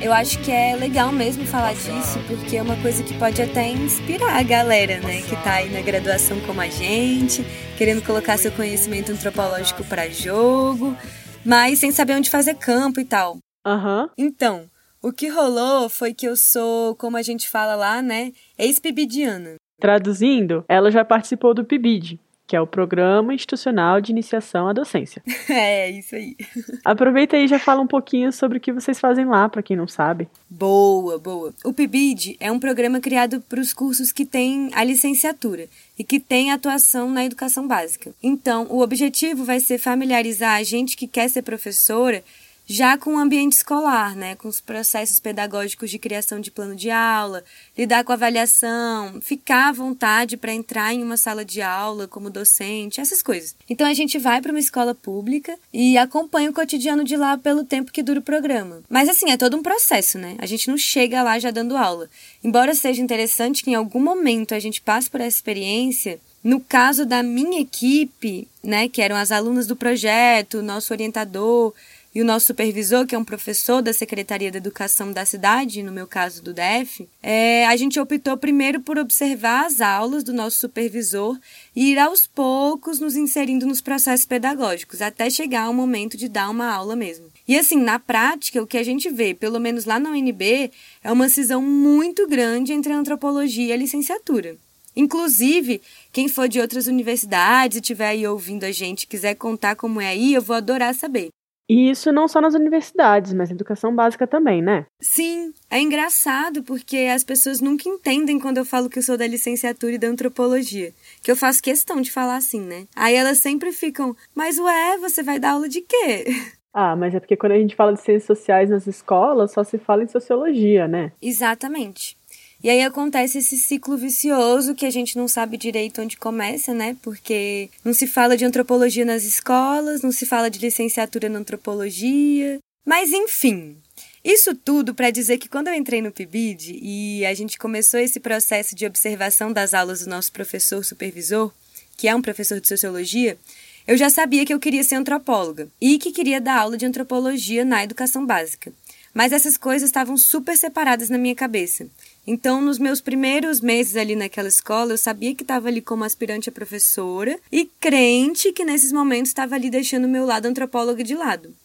Eu 0.00 0.14
acho 0.14 0.38
que 0.42 0.50
é 0.50 0.74
legal 0.74 1.12
mesmo 1.12 1.44
falar 1.44 1.74
disso, 1.74 2.18
porque 2.26 2.56
é 2.56 2.62
uma 2.62 2.76
coisa 2.76 3.02
que 3.02 3.12
pode 3.18 3.42
até 3.42 3.68
inspirar 3.68 4.38
a 4.38 4.42
galera, 4.42 4.98
né, 5.00 5.20
que 5.20 5.36
tá 5.44 5.54
aí 5.54 5.70
na 5.70 5.82
graduação 5.82 6.40
como 6.46 6.60
a 6.62 6.68
gente, 6.68 7.44
querendo 7.76 8.00
colocar 8.02 8.38
seu 8.38 8.50
conhecimento 8.52 9.12
antropológico 9.12 9.84
para 9.84 10.08
jogo, 10.08 10.96
mas 11.44 11.80
sem 11.80 11.90
saber 11.90 12.14
onde 12.14 12.30
fazer 12.30 12.54
campo 12.54 12.98
e 12.98 13.04
tal. 13.04 13.36
Aham. 13.66 14.04
Uhum. 14.04 14.08
Então, 14.16 14.64
o 15.02 15.12
que 15.12 15.28
rolou 15.28 15.90
foi 15.90 16.14
que 16.14 16.26
eu 16.26 16.36
sou, 16.36 16.94
como 16.96 17.18
a 17.18 17.22
gente 17.22 17.46
fala 17.46 17.74
lá, 17.74 18.00
né, 18.00 18.32
ex-pibidiana. 18.58 19.56
Traduzindo, 19.78 20.64
ela 20.66 20.90
já 20.90 21.04
participou 21.04 21.52
do 21.52 21.64
PIBID, 21.64 22.18
que 22.48 22.56
é 22.56 22.60
o 22.60 22.66
Programa 22.66 23.34
Institucional 23.34 24.00
de 24.00 24.10
Iniciação 24.10 24.66
à 24.66 24.72
Docência. 24.72 25.22
É, 25.50 25.90
isso 25.90 26.14
aí. 26.14 26.36
Aproveita 26.84 27.36
aí 27.36 27.44
e 27.44 27.48
já 27.48 27.58
fala 27.58 27.80
um 27.80 27.86
pouquinho 27.86 28.32
sobre 28.32 28.58
o 28.58 28.60
que 28.60 28.72
vocês 28.72 29.00
fazem 29.00 29.24
lá, 29.24 29.48
para 29.48 29.62
quem 29.62 29.76
não 29.76 29.88
sabe. 29.88 30.28
Boa, 30.48 31.18
boa. 31.18 31.52
O 31.64 31.72
PIBID 31.72 32.36
é 32.38 32.50
um 32.50 32.60
programa 32.60 33.00
criado 33.00 33.42
para 33.48 33.60
os 33.60 33.72
cursos 33.72 34.12
que 34.12 34.24
têm 34.24 34.70
a 34.72 34.84
licenciatura 34.84 35.68
e 35.98 36.04
que 36.04 36.20
têm 36.20 36.52
atuação 36.52 37.10
na 37.10 37.24
educação 37.24 37.66
básica. 37.66 38.12
Então, 38.22 38.66
o 38.70 38.80
objetivo 38.80 39.44
vai 39.44 39.58
ser 39.58 39.78
familiarizar 39.78 40.56
a 40.56 40.62
gente 40.62 40.96
que 40.96 41.06
quer 41.06 41.28
ser 41.28 41.42
professora 41.42 42.22
já 42.70 42.98
com 42.98 43.14
o 43.14 43.18
ambiente 43.18 43.54
escolar, 43.54 44.14
né, 44.14 44.34
com 44.34 44.46
os 44.46 44.60
processos 44.60 45.18
pedagógicos 45.18 45.90
de 45.90 45.98
criação 45.98 46.38
de 46.38 46.50
plano 46.50 46.76
de 46.76 46.90
aula, 46.90 47.42
lidar 47.76 48.04
com 48.04 48.12
avaliação, 48.12 49.18
ficar 49.22 49.70
à 49.70 49.72
vontade 49.72 50.36
para 50.36 50.52
entrar 50.52 50.92
em 50.92 51.02
uma 51.02 51.16
sala 51.16 51.46
de 51.46 51.62
aula 51.62 52.06
como 52.06 52.28
docente, 52.28 53.00
essas 53.00 53.22
coisas. 53.22 53.56
Então 53.70 53.86
a 53.86 53.94
gente 53.94 54.18
vai 54.18 54.42
para 54.42 54.52
uma 54.52 54.60
escola 54.60 54.94
pública 54.94 55.58
e 55.72 55.96
acompanha 55.96 56.50
o 56.50 56.52
cotidiano 56.52 57.04
de 57.04 57.16
lá 57.16 57.38
pelo 57.38 57.64
tempo 57.64 57.90
que 57.90 58.02
dura 58.02 58.20
o 58.20 58.22
programa. 58.22 58.82
Mas 58.90 59.08
assim, 59.08 59.30
é 59.30 59.38
todo 59.38 59.56
um 59.56 59.62
processo, 59.62 60.18
né? 60.18 60.36
A 60.38 60.44
gente 60.44 60.68
não 60.68 60.76
chega 60.76 61.22
lá 61.22 61.38
já 61.38 61.50
dando 61.50 61.74
aula. 61.74 62.10
Embora 62.44 62.74
seja 62.74 63.00
interessante 63.00 63.64
que 63.64 63.70
em 63.70 63.76
algum 63.76 64.00
momento 64.00 64.54
a 64.54 64.58
gente 64.58 64.82
passe 64.82 65.08
por 65.08 65.22
essa 65.22 65.36
experiência, 65.36 66.20
no 66.44 66.60
caso 66.60 67.06
da 67.06 67.22
minha 67.22 67.60
equipe, 67.60 68.46
né, 68.62 68.88
que 68.88 69.02
eram 69.02 69.16
as 69.16 69.32
alunas 69.32 69.66
do 69.66 69.74
projeto, 69.74 70.62
nosso 70.62 70.92
orientador, 70.92 71.74
e 72.18 72.20
o 72.20 72.24
nosso 72.24 72.46
supervisor, 72.46 73.06
que 73.06 73.14
é 73.14 73.18
um 73.18 73.22
professor 73.22 73.80
da 73.80 73.92
Secretaria 73.92 74.50
da 74.50 74.58
Educação 74.58 75.12
da 75.12 75.24
cidade, 75.24 75.84
no 75.84 75.92
meu 75.92 76.04
caso 76.04 76.42
do 76.42 76.52
DF, 76.52 77.08
é, 77.22 77.64
a 77.64 77.76
gente 77.76 78.00
optou 78.00 78.36
primeiro 78.36 78.80
por 78.80 78.98
observar 78.98 79.66
as 79.66 79.80
aulas 79.80 80.24
do 80.24 80.32
nosso 80.32 80.58
supervisor 80.58 81.38
e 81.76 81.92
ir 81.92 81.98
aos 82.00 82.26
poucos 82.26 82.98
nos 82.98 83.14
inserindo 83.14 83.68
nos 83.68 83.80
processos 83.80 84.26
pedagógicos, 84.26 85.00
até 85.00 85.30
chegar 85.30 85.66
ao 85.66 85.72
momento 85.72 86.16
de 86.16 86.28
dar 86.28 86.50
uma 86.50 86.68
aula 86.68 86.96
mesmo. 86.96 87.26
E 87.46 87.56
assim, 87.56 87.80
na 87.80 88.00
prática, 88.00 88.60
o 88.60 88.66
que 88.66 88.78
a 88.78 88.82
gente 88.82 89.08
vê, 89.08 89.32
pelo 89.32 89.60
menos 89.60 89.84
lá 89.84 90.00
na 90.00 90.10
UNB, 90.10 90.72
é 91.04 91.12
uma 91.12 91.28
cisão 91.28 91.62
muito 91.62 92.26
grande 92.26 92.72
entre 92.72 92.92
a 92.92 92.98
antropologia 92.98 93.66
e 93.66 93.72
a 93.72 93.76
licenciatura. 93.76 94.56
Inclusive, 94.96 95.80
quem 96.10 96.26
for 96.26 96.48
de 96.48 96.58
outras 96.58 96.88
universidades 96.88 97.76
e 97.76 97.80
estiver 97.80 98.08
aí 98.08 98.26
ouvindo 98.26 98.64
a 98.64 98.72
gente 98.72 99.06
quiser 99.06 99.36
contar 99.36 99.76
como 99.76 100.00
é 100.00 100.08
aí, 100.08 100.34
eu 100.34 100.42
vou 100.42 100.56
adorar 100.56 100.92
saber. 100.96 101.28
E 101.68 101.90
isso 101.90 102.10
não 102.10 102.26
só 102.26 102.40
nas 102.40 102.54
universidades, 102.54 103.32
mas 103.34 103.50
na 103.50 103.54
educação 103.54 103.94
básica 103.94 104.26
também, 104.26 104.62
né? 104.62 104.86
Sim, 105.00 105.52
é 105.70 105.80
engraçado 105.80 106.62
porque 106.62 106.96
as 107.14 107.22
pessoas 107.22 107.60
nunca 107.60 107.88
entendem 107.88 108.38
quando 108.40 108.58
eu 108.58 108.64
falo 108.64 108.88
que 108.88 108.98
eu 108.98 109.02
sou 109.02 109.18
da 109.18 109.26
licenciatura 109.26 109.92
e 109.92 109.98
da 109.98 110.08
antropologia. 110.08 110.94
Que 111.22 111.30
eu 111.30 111.36
faço 111.36 111.62
questão 111.62 112.00
de 112.00 112.10
falar 112.10 112.36
assim, 112.36 112.60
né? 112.60 112.86
Aí 112.96 113.14
elas 113.14 113.38
sempre 113.38 113.70
ficam, 113.70 114.16
mas 114.34 114.58
ué, 114.58 114.96
você 114.98 115.22
vai 115.22 115.38
dar 115.38 115.52
aula 115.52 115.68
de 115.68 115.82
quê? 115.82 116.24
Ah, 116.70 116.94
mas 116.94 117.14
é 117.14 117.18
porque 117.18 117.36
quando 117.36 117.52
a 117.52 117.58
gente 117.58 117.74
fala 117.74 117.94
de 117.94 118.00
ciências 118.00 118.26
sociais 118.26 118.70
nas 118.70 118.86
escolas, 118.86 119.52
só 119.52 119.64
se 119.64 119.78
fala 119.78 120.04
em 120.04 120.06
sociologia, 120.06 120.86
né? 120.86 121.10
Exatamente. 121.20 122.17
E 122.62 122.68
aí 122.68 122.82
acontece 122.82 123.38
esse 123.38 123.56
ciclo 123.56 123.96
vicioso 123.96 124.74
que 124.74 124.84
a 124.84 124.90
gente 124.90 125.16
não 125.16 125.28
sabe 125.28 125.56
direito 125.56 126.02
onde 126.02 126.16
começa, 126.16 126.74
né? 126.74 126.96
Porque 127.02 127.70
não 127.84 127.92
se 127.92 128.06
fala 128.06 128.36
de 128.36 128.44
antropologia 128.44 129.04
nas 129.04 129.22
escolas, 129.22 130.02
não 130.02 130.10
se 130.10 130.26
fala 130.26 130.50
de 130.50 130.58
licenciatura 130.58 131.28
na 131.28 131.38
antropologia. 131.38 132.58
Mas 132.84 133.12
enfim, 133.12 133.76
isso 134.24 134.54
tudo 134.54 134.92
para 134.92 135.10
dizer 135.10 135.38
que 135.38 135.48
quando 135.48 135.68
eu 135.68 135.74
entrei 135.74 136.02
no 136.02 136.10
PIBID 136.10 136.80
e 136.82 137.24
a 137.24 137.32
gente 137.32 137.58
começou 137.58 138.00
esse 138.00 138.18
processo 138.18 138.74
de 138.74 138.86
observação 138.86 139.52
das 139.52 139.72
aulas 139.72 140.00
do 140.00 140.10
nosso 140.10 140.32
professor 140.32 140.84
supervisor, 140.84 141.52
que 141.96 142.08
é 142.08 142.14
um 142.14 142.22
professor 142.22 142.60
de 142.60 142.66
sociologia, 142.66 143.38
eu 143.86 143.96
já 143.96 144.10
sabia 144.10 144.44
que 144.44 144.52
eu 144.52 144.58
queria 144.60 144.82
ser 144.82 144.96
antropóloga 144.96 145.68
e 145.80 145.98
que 145.98 146.12
queria 146.12 146.40
dar 146.40 146.58
aula 146.58 146.76
de 146.76 146.84
antropologia 146.84 147.64
na 147.64 147.84
educação 147.84 148.26
básica. 148.26 148.72
Mas 149.14 149.32
essas 149.32 149.56
coisas 149.56 149.88
estavam 149.88 150.16
super 150.16 150.56
separadas 150.56 151.08
na 151.08 151.16
minha 151.16 151.34
cabeça. 151.34 151.88
Então, 152.30 152.60
nos 152.60 152.78
meus 152.78 153.00
primeiros 153.00 153.58
meses 153.62 153.96
ali 153.96 154.14
naquela 154.14 154.48
escola, 154.48 154.92
eu 154.92 154.98
sabia 154.98 155.34
que 155.34 155.42
estava 155.42 155.68
ali 155.68 155.80
como 155.80 156.04
aspirante 156.04 156.50
a 156.50 156.52
professora 156.52 157.40
e 157.50 157.64
crente 157.80 158.52
que 158.52 158.66
nesses 158.66 158.92
momentos 158.92 159.30
estava 159.30 159.54
ali 159.54 159.70
deixando 159.70 160.04
o 160.04 160.10
meu 160.10 160.26
lado 160.26 160.44
antropóloga 160.44 161.02
de 161.02 161.14
lado. 161.14 161.56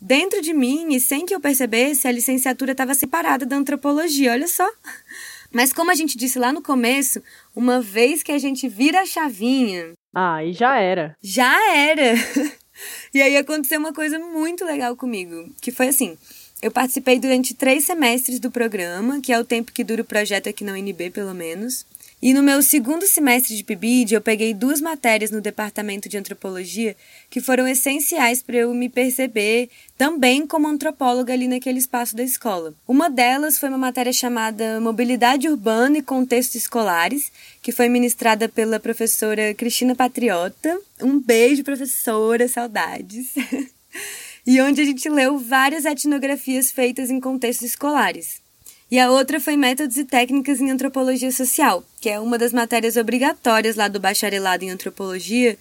Dentro 0.00 0.40
de 0.40 0.54
mim, 0.54 0.94
e 0.94 1.00
sem 1.00 1.26
que 1.26 1.34
eu 1.34 1.40
percebesse, 1.40 2.06
a 2.06 2.12
licenciatura 2.12 2.70
estava 2.70 2.94
separada 2.94 3.44
da 3.44 3.56
antropologia, 3.56 4.30
olha 4.30 4.46
só. 4.46 4.70
Mas 5.50 5.72
como 5.72 5.90
a 5.90 5.94
gente 5.96 6.16
disse 6.16 6.38
lá 6.38 6.52
no 6.52 6.62
começo, 6.62 7.20
uma 7.52 7.80
vez 7.80 8.22
que 8.22 8.30
a 8.30 8.38
gente 8.38 8.68
vira 8.68 9.00
a 9.00 9.06
chavinha. 9.06 9.90
Ah, 10.14 10.44
e 10.44 10.52
já 10.52 10.78
era. 10.78 11.16
Já 11.20 11.52
era! 11.74 12.14
e 13.12 13.20
aí 13.20 13.36
aconteceu 13.36 13.80
uma 13.80 13.92
coisa 13.92 14.20
muito 14.20 14.64
legal 14.64 14.94
comigo, 14.94 15.52
que 15.60 15.72
foi 15.72 15.88
assim. 15.88 16.16
Eu 16.62 16.70
participei 16.70 17.18
durante 17.18 17.54
três 17.54 17.84
semestres 17.84 18.38
do 18.38 18.48
programa, 18.48 19.20
que 19.20 19.32
é 19.32 19.38
o 19.38 19.44
tempo 19.44 19.72
que 19.72 19.82
dura 19.82 20.02
o 20.02 20.04
projeto 20.04 20.48
aqui 20.48 20.62
na 20.62 20.74
UNB, 20.74 21.10
pelo 21.10 21.34
menos. 21.34 21.84
E 22.22 22.32
no 22.32 22.40
meu 22.40 22.62
segundo 22.62 23.04
semestre 23.04 23.56
de 23.56 23.64
PIBID, 23.64 24.14
eu 24.14 24.20
peguei 24.20 24.54
duas 24.54 24.80
matérias 24.80 25.32
no 25.32 25.40
departamento 25.40 26.08
de 26.08 26.16
antropologia 26.16 26.96
que 27.28 27.40
foram 27.40 27.66
essenciais 27.66 28.40
para 28.40 28.58
eu 28.58 28.72
me 28.72 28.88
perceber 28.88 29.70
também 29.98 30.46
como 30.46 30.68
antropóloga 30.68 31.32
ali 31.32 31.48
naquele 31.48 31.80
espaço 31.80 32.14
da 32.14 32.22
escola. 32.22 32.72
Uma 32.86 33.10
delas 33.10 33.58
foi 33.58 33.68
uma 33.68 33.76
matéria 33.76 34.12
chamada 34.12 34.80
Mobilidade 34.80 35.48
Urbana 35.48 35.98
e 35.98 36.02
Contextos 36.02 36.54
Escolares, 36.54 37.32
que 37.60 37.72
foi 37.72 37.88
ministrada 37.88 38.48
pela 38.48 38.78
professora 38.78 39.52
Cristina 39.52 39.96
Patriota. 39.96 40.80
Um 41.00 41.18
beijo, 41.18 41.64
professora, 41.64 42.46
saudades. 42.46 43.34
e 44.46 44.60
onde 44.60 44.80
a 44.80 44.84
gente 44.84 45.08
leu 45.08 45.38
várias 45.38 45.84
etnografias 45.84 46.70
feitas 46.70 47.10
em 47.10 47.20
contextos 47.20 47.68
escolares. 47.68 48.42
E 48.90 48.98
a 48.98 49.10
outra 49.10 49.40
foi 49.40 49.56
Métodos 49.56 49.96
e 49.96 50.04
Técnicas 50.04 50.60
em 50.60 50.70
Antropologia 50.70 51.32
Social, 51.32 51.82
que 52.00 52.10
é 52.10 52.20
uma 52.20 52.36
das 52.36 52.52
matérias 52.52 52.96
obrigatórias 52.96 53.76
lá 53.76 53.88
do 53.88 53.98
bacharelado 53.98 54.64
em 54.64 54.70
antropologia 54.70 55.56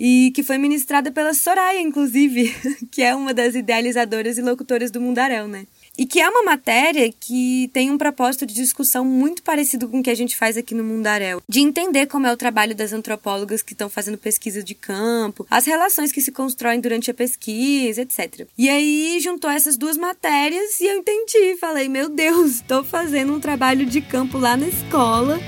e 0.00 0.32
que 0.34 0.42
foi 0.42 0.56
ministrada 0.56 1.12
pela 1.12 1.34
Soraya, 1.34 1.80
inclusive, 1.80 2.54
que 2.90 3.02
é 3.02 3.14
uma 3.14 3.34
das 3.34 3.54
idealizadoras 3.54 4.38
e 4.38 4.42
locutoras 4.42 4.90
do 4.90 5.00
Mundaréu, 5.00 5.46
né? 5.46 5.66
E 5.96 6.06
que 6.06 6.20
é 6.20 6.28
uma 6.28 6.42
matéria 6.42 7.12
que 7.12 7.70
tem 7.72 7.90
um 7.90 7.98
propósito 7.98 8.46
de 8.46 8.54
discussão 8.54 9.04
muito 9.04 9.42
parecido 9.42 9.88
com 9.88 10.00
o 10.00 10.02
que 10.02 10.08
a 10.08 10.14
gente 10.14 10.36
faz 10.36 10.56
aqui 10.56 10.74
no 10.74 10.82
Mundaréu. 10.82 11.42
De 11.46 11.60
entender 11.60 12.06
como 12.06 12.26
é 12.26 12.32
o 12.32 12.36
trabalho 12.36 12.74
das 12.74 12.94
antropólogas 12.94 13.62
que 13.62 13.74
estão 13.74 13.90
fazendo 13.90 14.16
pesquisa 14.16 14.62
de 14.62 14.74
campo, 14.74 15.46
as 15.50 15.66
relações 15.66 16.10
que 16.10 16.22
se 16.22 16.32
constroem 16.32 16.80
durante 16.80 17.10
a 17.10 17.14
pesquisa, 17.14 18.02
etc. 18.02 18.46
E 18.56 18.70
aí 18.70 19.18
juntou 19.20 19.50
essas 19.50 19.76
duas 19.76 19.98
matérias 19.98 20.80
e 20.80 20.86
eu 20.86 20.96
entendi. 20.96 21.56
Falei, 21.60 21.88
meu 21.88 22.08
Deus, 22.08 22.52
estou 22.52 22.82
fazendo 22.82 23.34
um 23.34 23.40
trabalho 23.40 23.84
de 23.84 24.00
campo 24.00 24.38
lá 24.38 24.56
na 24.56 24.68
escola 24.68 25.38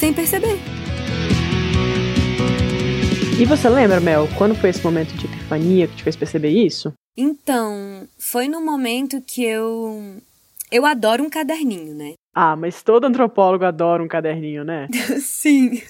sem 0.00 0.12
perceber. 0.12 0.58
E 3.38 3.44
você 3.44 3.68
lembra, 3.68 4.00
Mel, 4.00 4.28
quando 4.36 4.54
foi 4.54 4.70
esse 4.70 4.82
momento 4.82 5.12
de 5.14 5.26
epifania 5.26 5.86
que 5.86 5.96
te 5.96 6.02
fez 6.02 6.16
perceber 6.16 6.50
isso? 6.50 6.92
Então, 7.16 8.08
foi 8.18 8.48
no 8.48 8.60
momento 8.60 9.20
que 9.20 9.44
eu. 9.44 10.20
Eu 10.70 10.84
adoro 10.84 11.22
um 11.22 11.30
caderninho, 11.30 11.94
né? 11.94 12.14
Ah, 12.34 12.56
mas 12.56 12.82
todo 12.82 13.04
antropólogo 13.04 13.64
adora 13.64 14.02
um 14.02 14.08
caderninho, 14.08 14.64
né? 14.64 14.88
Sim. 15.22 15.80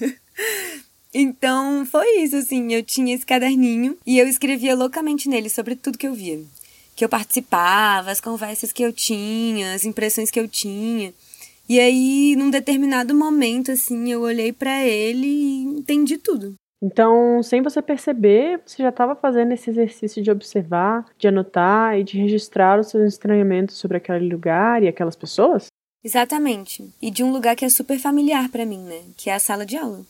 Então, 1.11 1.85
foi 1.85 2.19
isso, 2.19 2.35
assim. 2.35 2.71
Eu 2.71 2.83
tinha 2.83 3.15
esse 3.15 3.25
caderninho 3.25 3.97
e 4.05 4.19
eu 4.19 4.27
escrevia 4.27 4.75
loucamente 4.75 5.27
nele 5.27 5.49
sobre 5.49 5.75
tudo 5.75 5.97
que 5.97 6.07
eu 6.07 6.13
via. 6.13 6.39
Que 6.95 7.03
eu 7.03 7.09
participava, 7.09 8.11
as 8.11 8.21
conversas 8.21 8.71
que 8.71 8.83
eu 8.83 8.93
tinha, 8.93 9.73
as 9.73 9.85
impressões 9.85 10.29
que 10.29 10.39
eu 10.39 10.47
tinha. 10.47 11.13
E 11.67 11.79
aí, 11.79 12.35
num 12.35 12.51
determinado 12.51 13.15
momento, 13.15 13.71
assim, 13.71 14.11
eu 14.11 14.21
olhei 14.21 14.53
para 14.53 14.85
ele 14.85 15.25
e 15.25 15.63
entendi 15.63 16.17
tudo. 16.17 16.53
Então, 16.81 17.41
sem 17.41 17.61
você 17.61 17.81
perceber, 17.81 18.61
você 18.65 18.83
já 18.83 18.89
estava 18.89 19.15
fazendo 19.15 19.53
esse 19.53 19.69
exercício 19.69 20.21
de 20.21 20.29
observar, 20.29 21.05
de 21.17 21.27
anotar 21.27 21.97
e 21.97 22.03
de 22.03 22.17
registrar 22.17 22.79
os 22.79 22.87
seus 22.89 23.13
estranhamentos 23.13 23.77
sobre 23.77 23.97
aquele 23.97 24.29
lugar 24.29 24.83
e 24.83 24.87
aquelas 24.87 25.15
pessoas? 25.15 25.67
Exatamente. 26.03 26.87
E 27.01 27.09
de 27.09 27.23
um 27.23 27.31
lugar 27.31 27.55
que 27.55 27.65
é 27.65 27.69
super 27.69 27.97
familiar 27.97 28.49
para 28.49 28.65
mim, 28.65 28.83
né? 28.83 29.01
Que 29.17 29.29
é 29.29 29.33
a 29.33 29.39
sala 29.39 29.65
de 29.65 29.75
aula. 29.75 30.05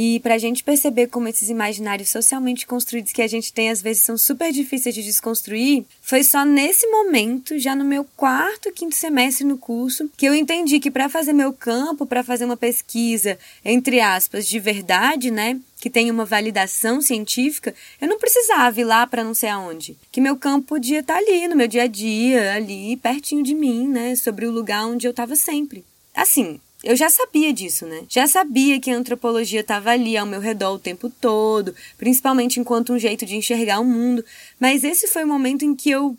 E 0.00 0.20
para 0.20 0.36
a 0.36 0.38
gente 0.38 0.62
perceber 0.62 1.08
como 1.08 1.26
esses 1.26 1.50
imaginários 1.50 2.10
socialmente 2.10 2.64
construídos 2.64 3.12
que 3.12 3.20
a 3.20 3.26
gente 3.26 3.52
tem 3.52 3.68
às 3.68 3.82
vezes 3.82 4.04
são 4.04 4.16
super 4.16 4.52
difíceis 4.52 4.94
de 4.94 5.02
desconstruir, 5.02 5.84
foi 6.00 6.22
só 6.22 6.44
nesse 6.44 6.86
momento, 6.86 7.58
já 7.58 7.74
no 7.74 7.84
meu 7.84 8.06
quarto, 8.16 8.70
quinto 8.70 8.94
semestre 8.94 9.44
no 9.44 9.58
curso, 9.58 10.08
que 10.16 10.24
eu 10.24 10.32
entendi 10.32 10.78
que 10.78 10.88
para 10.88 11.08
fazer 11.08 11.32
meu 11.32 11.52
campo, 11.52 12.06
para 12.06 12.22
fazer 12.22 12.44
uma 12.44 12.56
pesquisa, 12.56 13.36
entre 13.64 13.98
aspas, 13.98 14.46
de 14.46 14.60
verdade, 14.60 15.32
né? 15.32 15.58
que 15.80 15.90
tem 15.90 16.12
uma 16.12 16.24
validação 16.24 17.00
científica, 17.00 17.74
eu 18.00 18.06
não 18.06 18.18
precisava 18.18 18.80
ir 18.80 18.84
lá 18.84 19.04
para 19.04 19.24
não 19.24 19.34
sei 19.34 19.48
aonde. 19.48 19.96
Que 20.12 20.20
meu 20.20 20.36
campo 20.36 20.68
podia 20.68 21.00
estar 21.00 21.14
tá 21.14 21.20
ali, 21.20 21.46
no 21.48 21.56
meu 21.56 21.68
dia 21.68 21.84
a 21.84 21.86
dia, 21.88 22.54
ali, 22.54 22.96
pertinho 22.96 23.44
de 23.44 23.54
mim, 23.54 23.86
né? 23.86 24.16
Sobre 24.16 24.44
o 24.44 24.50
lugar 24.50 24.86
onde 24.86 25.06
eu 25.06 25.12
estava 25.12 25.36
sempre. 25.36 25.84
Assim, 26.12 26.60
eu 26.88 26.96
já 26.96 27.10
sabia 27.10 27.52
disso, 27.52 27.84
né? 27.84 28.06
Já 28.08 28.26
sabia 28.26 28.80
que 28.80 28.90
a 28.90 28.96
antropologia 28.96 29.60
estava 29.60 29.90
ali 29.90 30.16
ao 30.16 30.24
meu 30.24 30.40
redor 30.40 30.72
o 30.72 30.78
tempo 30.78 31.10
todo, 31.10 31.74
principalmente 31.98 32.58
enquanto 32.58 32.94
um 32.94 32.98
jeito 32.98 33.26
de 33.26 33.36
enxergar 33.36 33.78
o 33.78 33.84
mundo. 33.84 34.24
Mas 34.58 34.84
esse 34.84 35.06
foi 35.06 35.22
o 35.22 35.28
momento 35.28 35.66
em 35.66 35.74
que 35.74 35.90
eu. 35.90 36.16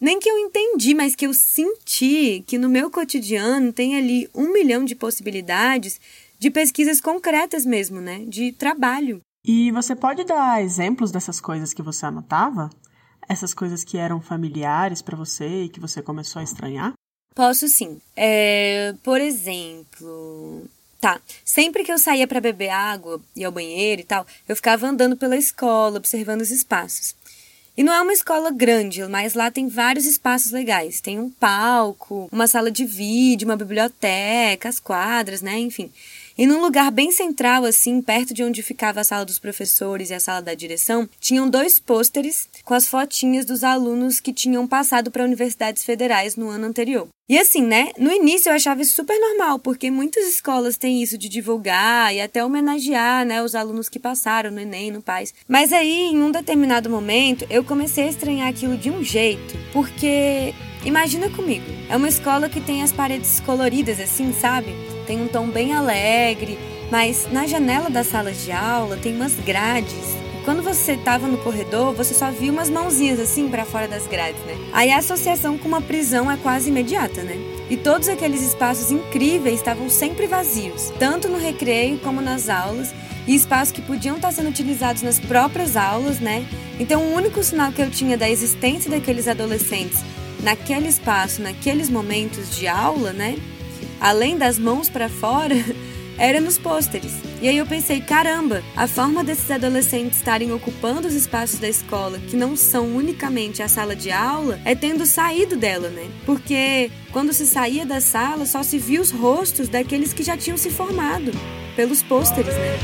Nem 0.00 0.18
que 0.18 0.28
eu 0.28 0.36
entendi, 0.36 0.92
mas 0.92 1.14
que 1.14 1.24
eu 1.24 1.32
senti 1.32 2.42
que 2.48 2.58
no 2.58 2.68
meu 2.68 2.90
cotidiano 2.90 3.72
tem 3.72 3.96
ali 3.96 4.28
um 4.34 4.52
milhão 4.52 4.84
de 4.84 4.96
possibilidades 4.96 6.00
de 6.36 6.50
pesquisas 6.50 7.00
concretas 7.00 7.64
mesmo, 7.64 8.00
né? 8.00 8.24
De 8.26 8.50
trabalho. 8.50 9.20
E 9.46 9.70
você 9.70 9.94
pode 9.94 10.24
dar 10.24 10.60
exemplos 10.60 11.12
dessas 11.12 11.40
coisas 11.40 11.72
que 11.72 11.82
você 11.82 12.06
anotava? 12.06 12.70
Essas 13.28 13.54
coisas 13.54 13.84
que 13.84 13.96
eram 13.96 14.20
familiares 14.20 15.00
para 15.00 15.16
você 15.16 15.62
e 15.62 15.68
que 15.68 15.78
você 15.78 16.02
começou 16.02 16.40
a 16.40 16.42
estranhar? 16.42 16.92
Posso 17.38 17.68
sim. 17.68 18.00
É, 18.16 18.92
por 19.00 19.20
exemplo. 19.20 20.64
Tá. 21.00 21.20
Sempre 21.44 21.84
que 21.84 21.92
eu 21.92 21.96
saía 21.96 22.26
para 22.26 22.40
beber 22.40 22.70
água 22.70 23.20
e 23.36 23.44
ao 23.44 23.52
banheiro 23.52 24.00
e 24.00 24.04
tal, 24.04 24.26
eu 24.48 24.56
ficava 24.56 24.88
andando 24.88 25.16
pela 25.16 25.36
escola, 25.36 25.98
observando 25.98 26.40
os 26.40 26.50
espaços. 26.50 27.14
E 27.76 27.84
não 27.84 27.92
é 27.92 28.02
uma 28.02 28.12
escola 28.12 28.50
grande, 28.50 29.04
mas 29.04 29.34
lá 29.34 29.52
tem 29.52 29.68
vários 29.68 30.04
espaços 30.04 30.50
legais. 30.50 31.00
Tem 31.00 31.20
um 31.20 31.30
palco, 31.30 32.28
uma 32.32 32.48
sala 32.48 32.72
de 32.72 32.84
vídeo, 32.84 33.46
uma 33.46 33.56
biblioteca, 33.56 34.68
as 34.68 34.80
quadras, 34.80 35.40
né? 35.40 35.56
Enfim. 35.60 35.92
E 36.38 36.46
num 36.46 36.60
lugar 36.60 36.92
bem 36.92 37.10
central, 37.10 37.64
assim, 37.64 38.00
perto 38.00 38.32
de 38.32 38.44
onde 38.44 38.62
ficava 38.62 39.00
a 39.00 39.04
sala 39.04 39.24
dos 39.24 39.40
professores 39.40 40.10
e 40.10 40.14
a 40.14 40.20
sala 40.20 40.40
da 40.40 40.54
direção, 40.54 41.08
tinham 41.18 41.50
dois 41.50 41.80
pôsteres 41.80 42.48
com 42.64 42.74
as 42.74 42.86
fotinhas 42.86 43.44
dos 43.44 43.64
alunos 43.64 44.20
que 44.20 44.32
tinham 44.32 44.64
passado 44.64 45.10
para 45.10 45.24
universidades 45.24 45.82
federais 45.82 46.36
no 46.36 46.48
ano 46.48 46.66
anterior. 46.66 47.08
E 47.28 47.36
assim, 47.36 47.62
né? 47.62 47.90
No 47.98 48.12
início 48.12 48.48
eu 48.48 48.54
achava 48.54 48.80
isso 48.80 48.94
super 48.94 49.18
normal, 49.18 49.58
porque 49.58 49.90
muitas 49.90 50.28
escolas 50.28 50.76
têm 50.76 51.02
isso 51.02 51.18
de 51.18 51.28
divulgar 51.28 52.14
e 52.14 52.20
até 52.20 52.42
homenagear, 52.44 53.26
né, 53.26 53.42
os 53.42 53.56
alunos 53.56 53.88
que 53.88 53.98
passaram 53.98 54.50
no 54.52 54.60
Enem, 54.60 54.92
no 54.92 55.02
PAIS. 55.02 55.34
Mas 55.46 55.72
aí, 55.72 56.04
em 56.04 56.22
um 56.22 56.30
determinado 56.30 56.88
momento, 56.88 57.44
eu 57.50 57.64
comecei 57.64 58.04
a 58.04 58.08
estranhar 58.08 58.48
aquilo 58.48 58.78
de 58.78 58.90
um 58.90 59.02
jeito, 59.02 59.56
porque 59.72 60.54
imagina 60.84 61.28
comigo, 61.30 61.66
é 61.88 61.96
uma 61.96 62.08
escola 62.08 62.48
que 62.48 62.60
tem 62.60 62.82
as 62.82 62.92
paredes 62.92 63.40
coloridas 63.40 64.00
assim, 64.00 64.32
sabe? 64.32 64.74
tem 65.08 65.22
um 65.22 65.26
tom 65.26 65.48
bem 65.48 65.72
alegre, 65.72 66.58
mas 66.92 67.26
na 67.32 67.46
janela 67.46 67.88
da 67.88 68.04
sala 68.04 68.30
de 68.30 68.52
aula 68.52 68.98
tem 68.98 69.16
umas 69.16 69.34
grades. 69.34 70.16
E 70.38 70.44
quando 70.44 70.62
você 70.62 70.92
estava 70.92 71.26
no 71.26 71.38
corredor, 71.38 71.94
você 71.94 72.12
só 72.12 72.30
via 72.30 72.52
umas 72.52 72.68
mãozinhas 72.68 73.18
assim 73.18 73.48
para 73.48 73.64
fora 73.64 73.88
das 73.88 74.06
grades, 74.06 74.40
né? 74.44 74.54
Aí 74.70 74.90
a 74.90 74.98
associação 74.98 75.56
com 75.56 75.66
uma 75.66 75.80
prisão 75.80 76.30
é 76.30 76.36
quase 76.36 76.68
imediata, 76.68 77.22
né? 77.22 77.36
E 77.70 77.76
todos 77.76 78.06
aqueles 78.06 78.42
espaços 78.42 78.90
incríveis 78.90 79.56
estavam 79.56 79.88
sempre 79.88 80.26
vazios, 80.26 80.92
tanto 80.98 81.26
no 81.26 81.38
recreio 81.38 81.98
como 81.98 82.20
nas 82.20 82.50
aulas, 82.50 82.94
e 83.26 83.34
espaços 83.34 83.72
que 83.72 83.80
podiam 83.80 84.16
estar 84.16 84.32
sendo 84.32 84.50
utilizados 84.50 85.02
nas 85.02 85.18
próprias 85.18 85.74
aulas, 85.74 86.20
né? 86.20 86.46
Então, 86.78 87.02
o 87.02 87.14
único 87.14 87.42
sinal 87.42 87.72
que 87.72 87.80
eu 87.80 87.90
tinha 87.90 88.16
da 88.16 88.28
existência 88.28 88.90
daqueles 88.90 89.26
adolescentes 89.26 90.02
naquele 90.42 90.88
espaço, 90.88 91.42
naqueles 91.42 91.88
momentos 91.88 92.56
de 92.56 92.66
aula, 92.66 93.12
né, 93.12 93.36
além 94.00 94.36
das 94.36 94.58
mãos 94.58 94.88
para 94.88 95.08
fora, 95.08 95.54
era 96.18 96.40
nos 96.40 96.58
pôsteres. 96.58 97.12
E 97.40 97.48
aí 97.48 97.56
eu 97.56 97.66
pensei, 97.66 98.00
caramba, 98.00 98.62
a 98.76 98.88
forma 98.88 99.22
desses 99.22 99.48
adolescentes 99.48 100.18
estarem 100.18 100.50
ocupando 100.50 101.06
os 101.06 101.14
espaços 101.14 101.60
da 101.60 101.68
escola, 101.68 102.18
que 102.18 102.36
não 102.36 102.56
são 102.56 102.96
unicamente 102.96 103.62
a 103.62 103.68
sala 103.68 103.94
de 103.94 104.10
aula, 104.10 104.58
é 104.64 104.74
tendo 104.74 105.06
saído 105.06 105.56
dela, 105.56 105.88
né? 105.88 106.10
Porque 106.26 106.90
quando 107.12 107.32
se 107.32 107.46
saía 107.46 107.86
da 107.86 108.00
sala, 108.00 108.44
só 108.44 108.64
se 108.64 108.76
via 108.76 109.00
os 109.00 109.12
rostos 109.12 109.68
daqueles 109.68 110.12
que 110.12 110.24
já 110.24 110.36
tinham 110.36 110.56
se 110.56 110.68
formado 110.68 111.30
pelos 111.76 112.02
pôsteres, 112.02 112.52
né? 112.52 112.76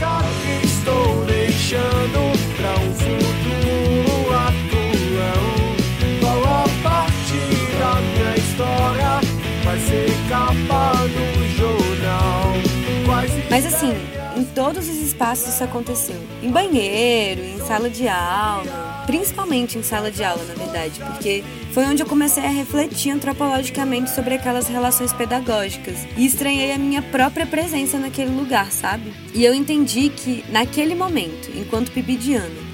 Todos 14.64 14.88
os 14.88 14.96
espaços 14.96 15.52
isso 15.52 15.62
aconteceu. 15.62 16.16
Em 16.42 16.50
banheiro, 16.50 17.42
em 17.42 17.58
sala 17.66 17.90
de 17.90 18.08
aula, 18.08 19.02
principalmente 19.04 19.76
em 19.76 19.82
sala 19.82 20.10
de 20.10 20.24
aula, 20.24 20.42
na 20.42 20.54
verdade, 20.54 21.00
porque 21.00 21.44
foi 21.72 21.84
onde 21.84 22.02
eu 22.02 22.06
comecei 22.06 22.42
a 22.42 22.48
refletir 22.48 23.10
antropologicamente 23.10 24.08
sobre 24.08 24.32
aquelas 24.32 24.66
relações 24.66 25.12
pedagógicas 25.12 26.06
e 26.16 26.24
estranhei 26.24 26.72
a 26.72 26.78
minha 26.78 27.02
própria 27.02 27.44
presença 27.44 27.98
naquele 27.98 28.34
lugar, 28.34 28.72
sabe? 28.72 29.12
E 29.34 29.44
eu 29.44 29.52
entendi 29.52 30.08
que 30.08 30.42
naquele 30.50 30.94
momento, 30.94 31.50
enquanto 31.54 31.92
pibidiano, 31.92 32.64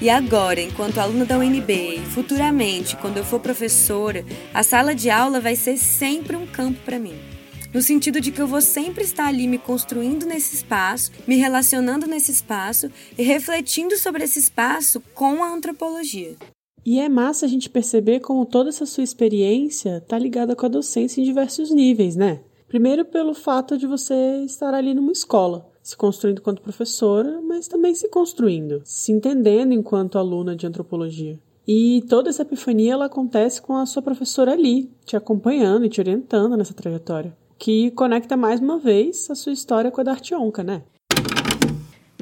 e 0.00 0.10
agora, 0.10 0.60
enquanto 0.60 0.98
aluna 0.98 1.24
da 1.24 1.38
UNB 1.38 1.70
e 1.70 2.06
futuramente, 2.06 2.96
quando 2.96 3.18
eu 3.18 3.24
for 3.24 3.38
professora, 3.38 4.24
a 4.52 4.64
sala 4.64 4.96
de 4.96 5.10
aula 5.10 5.40
vai 5.40 5.54
ser 5.54 5.76
sempre 5.76 6.34
um 6.34 6.44
campo 6.44 6.80
para 6.84 6.98
mim. 6.98 7.35
No 7.76 7.82
sentido 7.82 8.22
de 8.22 8.32
que 8.32 8.40
eu 8.40 8.46
vou 8.46 8.62
sempre 8.62 9.04
estar 9.04 9.26
ali 9.26 9.46
me 9.46 9.58
construindo 9.58 10.24
nesse 10.24 10.56
espaço, 10.56 11.12
me 11.26 11.36
relacionando 11.36 12.06
nesse 12.06 12.32
espaço 12.32 12.90
e 13.18 13.22
refletindo 13.22 13.98
sobre 13.98 14.24
esse 14.24 14.38
espaço 14.38 14.98
com 15.12 15.44
a 15.44 15.52
antropologia. 15.52 16.36
E 16.86 16.98
é 16.98 17.06
massa 17.06 17.44
a 17.44 17.48
gente 17.50 17.68
perceber 17.68 18.20
como 18.20 18.46
toda 18.46 18.70
essa 18.70 18.86
sua 18.86 19.04
experiência 19.04 19.98
está 19.98 20.18
ligada 20.18 20.56
com 20.56 20.64
a 20.64 20.70
docência 20.70 21.20
em 21.20 21.24
diversos 21.24 21.70
níveis, 21.70 22.16
né? 22.16 22.40
Primeiro, 22.66 23.04
pelo 23.04 23.34
fato 23.34 23.76
de 23.76 23.86
você 23.86 24.42
estar 24.46 24.72
ali 24.72 24.94
numa 24.94 25.12
escola 25.12 25.70
se 25.82 25.94
construindo 25.98 26.38
enquanto 26.38 26.62
professora, 26.62 27.42
mas 27.42 27.68
também 27.68 27.94
se 27.94 28.08
construindo, 28.08 28.80
se 28.86 29.12
entendendo 29.12 29.74
enquanto 29.74 30.18
aluna 30.18 30.56
de 30.56 30.66
antropologia. 30.66 31.38
E 31.68 32.02
toda 32.08 32.30
essa 32.30 32.40
epifania 32.40 32.94
ela 32.94 33.04
acontece 33.04 33.60
com 33.60 33.76
a 33.76 33.84
sua 33.84 34.00
professora 34.00 34.52
ali, 34.52 34.90
te 35.04 35.14
acompanhando 35.14 35.84
e 35.84 35.90
te 35.90 36.00
orientando 36.00 36.56
nessa 36.56 36.72
trajetória, 36.72 37.36
que 37.58 37.90
conecta 37.92 38.36
mais 38.36 38.60
uma 38.60 38.78
vez 38.78 39.30
a 39.30 39.34
sua 39.34 39.52
história 39.52 39.90
com 39.90 40.00
a 40.00 40.04
da 40.04 40.12
Artionca, 40.12 40.62
né? 40.62 40.82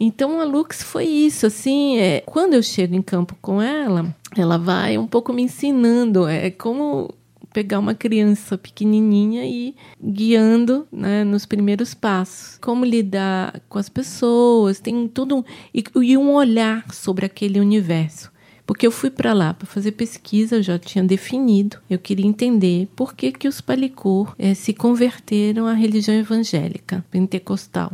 Então 0.00 0.40
a 0.40 0.44
Lux 0.44 0.82
foi 0.82 1.04
isso, 1.04 1.46
assim, 1.46 1.98
é, 1.98 2.20
quando 2.20 2.54
eu 2.54 2.62
chego 2.62 2.94
em 2.94 3.02
campo 3.02 3.36
com 3.40 3.62
ela, 3.62 4.14
ela 4.36 4.58
vai 4.58 4.98
um 4.98 5.06
pouco 5.06 5.32
me 5.32 5.42
ensinando, 5.42 6.26
é 6.26 6.50
como 6.50 7.08
pegar 7.54 7.78
uma 7.78 7.94
criança 7.94 8.58
pequenininha 8.58 9.46
e 9.46 9.76
guiando 10.02 10.88
né, 10.90 11.22
nos 11.22 11.46
primeiros 11.46 11.94
passos. 11.94 12.58
Como 12.60 12.84
lidar 12.84 13.60
com 13.68 13.78
as 13.78 13.88
pessoas, 13.88 14.80
tem 14.80 15.06
tudo 15.06 15.36
um, 15.36 15.44
e, 15.72 15.84
e 16.02 16.18
um 16.18 16.32
olhar 16.32 16.92
sobre 16.92 17.24
aquele 17.24 17.60
universo. 17.60 18.33
Porque 18.66 18.86
eu 18.86 18.90
fui 18.90 19.10
para 19.10 19.32
lá 19.32 19.52
para 19.52 19.66
fazer 19.66 19.92
pesquisa, 19.92 20.56
eu 20.56 20.62
já 20.62 20.78
tinha 20.78 21.04
definido, 21.04 21.76
eu 21.88 21.98
queria 21.98 22.26
entender 22.26 22.88
por 22.96 23.14
que, 23.14 23.30
que 23.30 23.46
os 23.48 23.60
Palicur 23.60 24.34
é, 24.38 24.54
se 24.54 24.72
converteram 24.72 25.66
à 25.66 25.74
religião 25.74 26.16
evangélica 26.16 27.04
pentecostal. 27.10 27.92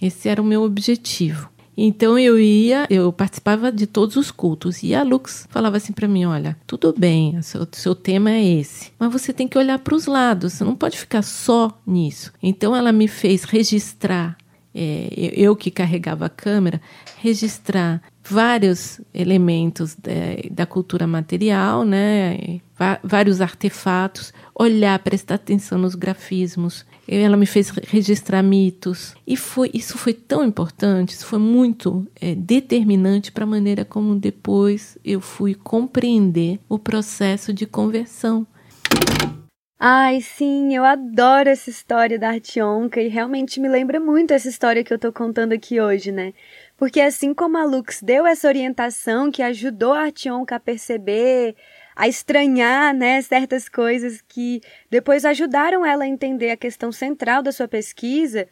Esse 0.00 0.28
era 0.28 0.42
o 0.42 0.44
meu 0.44 0.62
objetivo. 0.62 1.48
Então 1.80 2.18
eu 2.18 2.40
ia, 2.40 2.88
eu 2.90 3.12
participava 3.12 3.70
de 3.70 3.86
todos 3.86 4.16
os 4.16 4.32
cultos 4.32 4.82
e 4.82 4.92
a 4.92 5.04
Lux 5.04 5.46
falava 5.48 5.76
assim 5.76 5.92
para 5.92 6.08
mim, 6.08 6.24
olha, 6.24 6.56
tudo 6.66 6.92
bem, 6.98 7.40
seu, 7.40 7.68
seu 7.70 7.94
tema 7.94 8.32
é 8.32 8.44
esse, 8.44 8.90
mas 8.98 9.12
você 9.12 9.32
tem 9.32 9.46
que 9.46 9.56
olhar 9.56 9.78
para 9.78 9.94
os 9.94 10.06
lados, 10.06 10.54
você 10.54 10.64
não 10.64 10.74
pode 10.74 10.98
ficar 10.98 11.22
só 11.22 11.80
nisso. 11.86 12.32
Então 12.42 12.74
ela 12.74 12.90
me 12.90 13.06
fez 13.06 13.44
registrar 13.44 14.36
é, 14.74 15.32
eu 15.34 15.54
que 15.54 15.70
carregava 15.70 16.26
a 16.26 16.28
câmera, 16.28 16.80
registrar 17.18 18.02
vários 18.28 19.00
elementos 19.12 19.94
da, 19.94 20.12
da 20.50 20.66
cultura 20.66 21.06
material, 21.06 21.84
né? 21.84 22.60
vários 23.02 23.40
artefatos, 23.40 24.32
olhar, 24.54 24.98
prestar 25.00 25.34
atenção 25.34 25.78
nos 25.78 25.94
grafismos. 25.94 26.86
Ela 27.08 27.36
me 27.36 27.46
fez 27.46 27.70
registrar 27.70 28.42
mitos. 28.42 29.14
E 29.26 29.36
foi, 29.36 29.70
isso 29.74 29.98
foi 29.98 30.12
tão 30.12 30.44
importante, 30.44 31.10
isso 31.10 31.26
foi 31.26 31.38
muito 31.38 32.06
é, 32.20 32.34
determinante 32.34 33.32
para 33.32 33.44
a 33.44 33.46
maneira 33.46 33.84
como 33.84 34.14
depois 34.14 34.96
eu 35.04 35.20
fui 35.20 35.54
compreender 35.54 36.60
o 36.68 36.78
processo 36.78 37.52
de 37.52 37.66
conversão. 37.66 38.46
Ai, 39.80 40.20
sim, 40.20 40.74
eu 40.74 40.84
adoro 40.84 41.48
essa 41.48 41.70
história 41.70 42.18
da 42.18 42.30
Artionca 42.30 43.00
e 43.00 43.06
realmente 43.06 43.60
me 43.60 43.68
lembra 43.68 44.00
muito 44.00 44.32
essa 44.32 44.48
história 44.48 44.82
que 44.82 44.92
eu 44.92 44.98
tô 44.98 45.12
contando 45.12 45.52
aqui 45.52 45.80
hoje, 45.80 46.10
né? 46.10 46.34
Porque 46.78 47.00
assim 47.00 47.34
como 47.34 47.58
a 47.58 47.64
Lux 47.64 48.00
deu 48.00 48.24
essa 48.24 48.46
orientação 48.46 49.32
que 49.32 49.42
ajudou 49.42 49.92
a 49.92 50.04
Artionca 50.04 50.56
a 50.56 50.60
perceber 50.60 51.56
a 51.94 52.06
estranhar, 52.06 52.94
né, 52.94 53.20
certas 53.20 53.68
coisas 53.68 54.22
que 54.26 54.62
depois 54.88 55.24
ajudaram 55.24 55.84
ela 55.84 56.04
a 56.04 56.08
entender 56.08 56.52
a 56.52 56.56
questão 56.56 56.92
central 56.92 57.42
da 57.42 57.50
sua 57.50 57.66
pesquisa. 57.66 58.46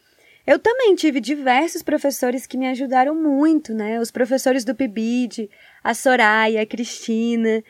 Eu 0.45 0.59
também 0.59 0.93
tive 0.95 1.21
diversos 1.21 1.81
professores 1.81 2.45
que 2.45 2.57
me 2.57 2.67
ajudaram 2.67 3.15
muito, 3.15 3.73
né? 3.73 3.99
Os 3.99 4.11
professores 4.11 4.65
do 4.65 4.75
PIBID, 4.75 5.49
a 5.83 5.93
Soraya, 5.93 6.61
a 6.61 6.65
Cristina. 6.65 7.63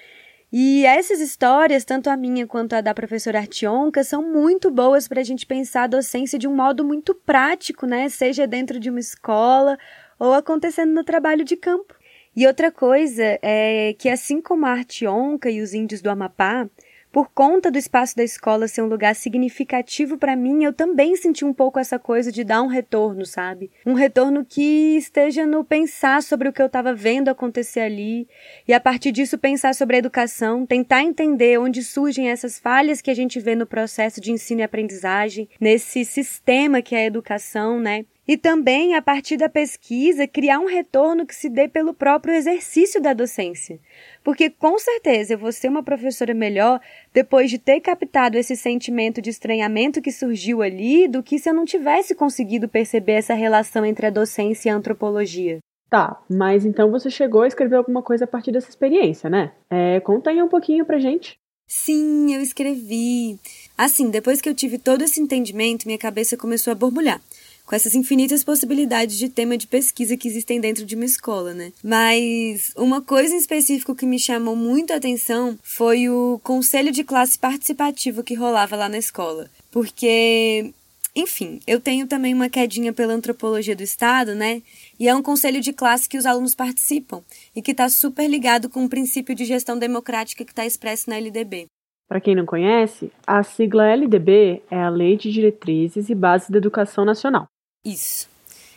E 0.51 0.85
essas 0.85 1.19
histórias, 1.19 1.83
tanto 1.83 2.09
a 2.09 2.17
minha 2.17 2.47
quanto 2.47 2.73
a 2.73 2.81
da 2.81 2.93
professora 2.93 3.39
Artionca, 3.39 4.03
são 4.03 4.21
muito 4.21 4.71
boas 4.71 5.07
para 5.07 5.21
a 5.21 5.23
gente 5.23 5.45
pensar 5.45 5.83
a 5.83 5.87
docência 5.87 6.37
de 6.37 6.47
um 6.47 6.55
modo 6.55 6.83
muito 6.83 7.13
prático, 7.13 7.85
né? 7.85 8.09
Seja 8.09 8.47
dentro 8.47 8.79
de 8.79 8.89
uma 8.89 8.99
escola 8.99 9.77
ou 10.19 10.33
acontecendo 10.33 10.93
no 10.93 11.03
trabalho 11.03 11.43
de 11.43 11.55
campo. 11.55 11.95
E 12.35 12.45
outra 12.45 12.71
coisa 12.71 13.39
é 13.41 13.95
que, 13.97 14.09
assim 14.09 14.41
como 14.41 14.65
a 14.65 14.71
Artionca 14.71 15.49
e 15.49 15.61
os 15.61 15.73
índios 15.73 16.01
do 16.01 16.09
Amapá, 16.09 16.69
por 17.11 17.31
conta 17.31 17.71
do 17.71 17.79
espaço 17.79 18.15
da 18.15 18.23
escola 18.23 18.67
ser 18.67 18.83
um 18.83 18.87
lugar 18.87 19.15
significativo 19.15 20.19
para 20.19 20.35
mim, 20.35 20.63
eu 20.63 20.71
também 20.71 21.15
senti 21.15 21.43
um 21.43 21.51
pouco 21.51 21.79
essa 21.79 21.97
coisa 21.97 22.31
de 22.31 22.43
dar 22.43 22.61
um 22.61 22.67
retorno, 22.67 23.25
sabe? 23.25 23.71
Um 23.85 23.93
retorno 23.93 24.45
que 24.45 24.97
esteja 24.97 25.45
no 25.45 25.63
pensar 25.63 26.21
sobre 26.21 26.47
o 26.47 26.53
que 26.53 26.61
eu 26.61 26.67
estava 26.67 26.93
vendo 26.93 27.29
acontecer 27.29 27.79
ali 27.79 28.27
e 28.67 28.73
a 28.73 28.79
partir 28.79 29.11
disso 29.11 29.37
pensar 29.37 29.73
sobre 29.73 29.95
a 29.95 29.99
educação, 29.99 30.63
tentar 30.63 31.01
entender 31.01 31.57
onde 31.59 31.81
surgem 31.81 32.29
essas 32.29 32.59
falhas 32.59 33.01
que 33.01 33.09
a 33.09 33.15
gente 33.15 33.39
vê 33.39 33.55
no 33.55 33.65
processo 33.65 34.21
de 34.21 34.31
ensino 34.31 34.61
e 34.61 34.63
aprendizagem, 34.63 35.49
nesse 35.59 36.05
sistema 36.05 36.83
que 36.83 36.93
é 36.93 36.99
a 36.99 37.05
educação, 37.05 37.79
né? 37.79 38.05
E 38.27 38.35
também, 38.35 38.93
a 38.93 39.01
partir 39.01 39.37
da 39.37 39.47
pesquisa, 39.47 40.27
criar 40.27 40.59
um 40.59 40.65
retorno 40.65 41.25
que 41.25 41.33
se 41.33 41.49
dê 41.49 41.67
pelo 41.67 41.93
próprio 41.93 42.33
exercício 42.33 43.01
da 43.01 43.13
docência. 43.13 43.79
Porque 44.21 44.49
com 44.49 44.77
certeza 44.77 45.33
eu 45.33 45.37
vou 45.37 45.51
ser 45.53 45.69
uma 45.69 45.81
professora 45.81 46.33
melhor 46.33 46.81
depois 47.13 47.49
de 47.49 47.57
ter 47.57 47.79
captado 47.79 48.37
esse 48.37 48.57
sentimento 48.57 49.21
de 49.21 49.29
estranhamento 49.29 50.01
que 50.01 50.11
surgiu 50.11 50.61
ali 50.61 51.07
do 51.07 51.23
que 51.23 51.39
se 51.39 51.49
eu 51.49 51.53
não 51.53 51.63
tivesse 51.63 52.13
conseguido 52.13 52.67
perceber 52.67 53.13
essa 53.13 53.33
relação 53.33 53.85
entre 53.85 54.07
a 54.07 54.11
docência 54.11 54.67
e 54.67 54.71
a 54.71 54.75
antropologia. 54.75 55.59
Tá, 55.89 56.21
mas 56.29 56.65
então 56.65 56.91
você 56.91 57.09
chegou 57.09 57.43
a 57.43 57.47
escrever 57.47 57.77
alguma 57.77 58.01
coisa 58.01 58.25
a 58.25 58.27
partir 58.27 58.51
dessa 58.51 58.69
experiência, 58.69 59.29
né? 59.29 59.53
É, 59.69 60.01
conta 60.01 60.31
aí 60.31 60.43
um 60.43 60.49
pouquinho 60.49 60.85
pra 60.85 60.99
gente. 60.99 61.39
Sim, 61.65 62.33
eu 62.35 62.41
escrevi. 62.41 63.39
Assim, 63.77 64.09
depois 64.09 64.41
que 64.41 64.49
eu 64.49 64.53
tive 64.53 64.77
todo 64.77 65.01
esse 65.01 65.21
entendimento, 65.21 65.85
minha 65.85 65.97
cabeça 65.97 66.35
começou 66.35 66.71
a 66.71 66.75
borbulhar 66.75 67.21
com 67.67 67.75
essas 67.75 67.93
infinitas 67.93 68.45
possibilidades 68.45 69.17
de 69.17 69.27
tema 69.27 69.57
de 69.57 69.67
pesquisa 69.67 70.15
que 70.15 70.27
existem 70.27 70.59
dentro 70.59 70.85
de 70.85 70.95
uma 70.95 71.03
escola, 71.03 71.53
né? 71.53 71.73
Mas 71.83 72.71
uma 72.77 73.01
coisa 73.01 73.35
em 73.35 73.37
específico 73.37 73.93
que 73.93 74.05
me 74.05 74.17
chamou 74.17 74.55
muito 74.55 74.93
a 74.93 74.95
atenção 74.95 75.59
foi 75.61 76.09
o 76.09 76.39
conselho 76.41 76.93
de 76.93 77.03
classe 77.03 77.37
participativo 77.37 78.23
que 78.23 78.33
rolava 78.33 78.77
lá 78.77 78.87
na 78.87 78.97
escola. 78.97 79.49
Porque 79.69 80.73
enfim, 81.13 81.59
eu 81.67 81.81
tenho 81.81 82.07
também 82.07 82.33
uma 82.33 82.47
quedinha 82.47 82.93
pela 82.93 83.13
antropologia 83.13 83.75
do 83.75 83.83
Estado, 83.83 84.33
né? 84.33 84.61
E 84.97 85.09
é 85.09 85.15
um 85.15 85.21
conselho 85.21 85.59
de 85.59 85.73
classe 85.73 86.07
que 86.07 86.17
os 86.17 86.25
alunos 86.25 86.55
participam 86.55 87.21
e 87.53 87.61
que 87.61 87.71
está 87.71 87.89
super 87.89 88.29
ligado 88.29 88.69
com 88.69 88.85
o 88.85 88.89
princípio 88.89 89.35
de 89.35 89.43
gestão 89.43 89.77
democrática 89.77 90.45
que 90.45 90.51
está 90.51 90.65
expresso 90.65 91.09
na 91.09 91.17
LDB. 91.17 91.65
Para 92.07 92.21
quem 92.21 92.35
não 92.35 92.45
conhece, 92.45 93.11
a 93.25 93.43
sigla 93.43 93.87
LDB 93.87 94.61
é 94.71 94.79
a 94.79 94.89
Lei 94.89 95.17
de 95.17 95.29
Diretrizes 95.29 96.09
e 96.09 96.15
Bases 96.15 96.49
da 96.49 96.57
Educação 96.57 97.03
Nacional. 97.03 97.47
Isso. 97.83 98.27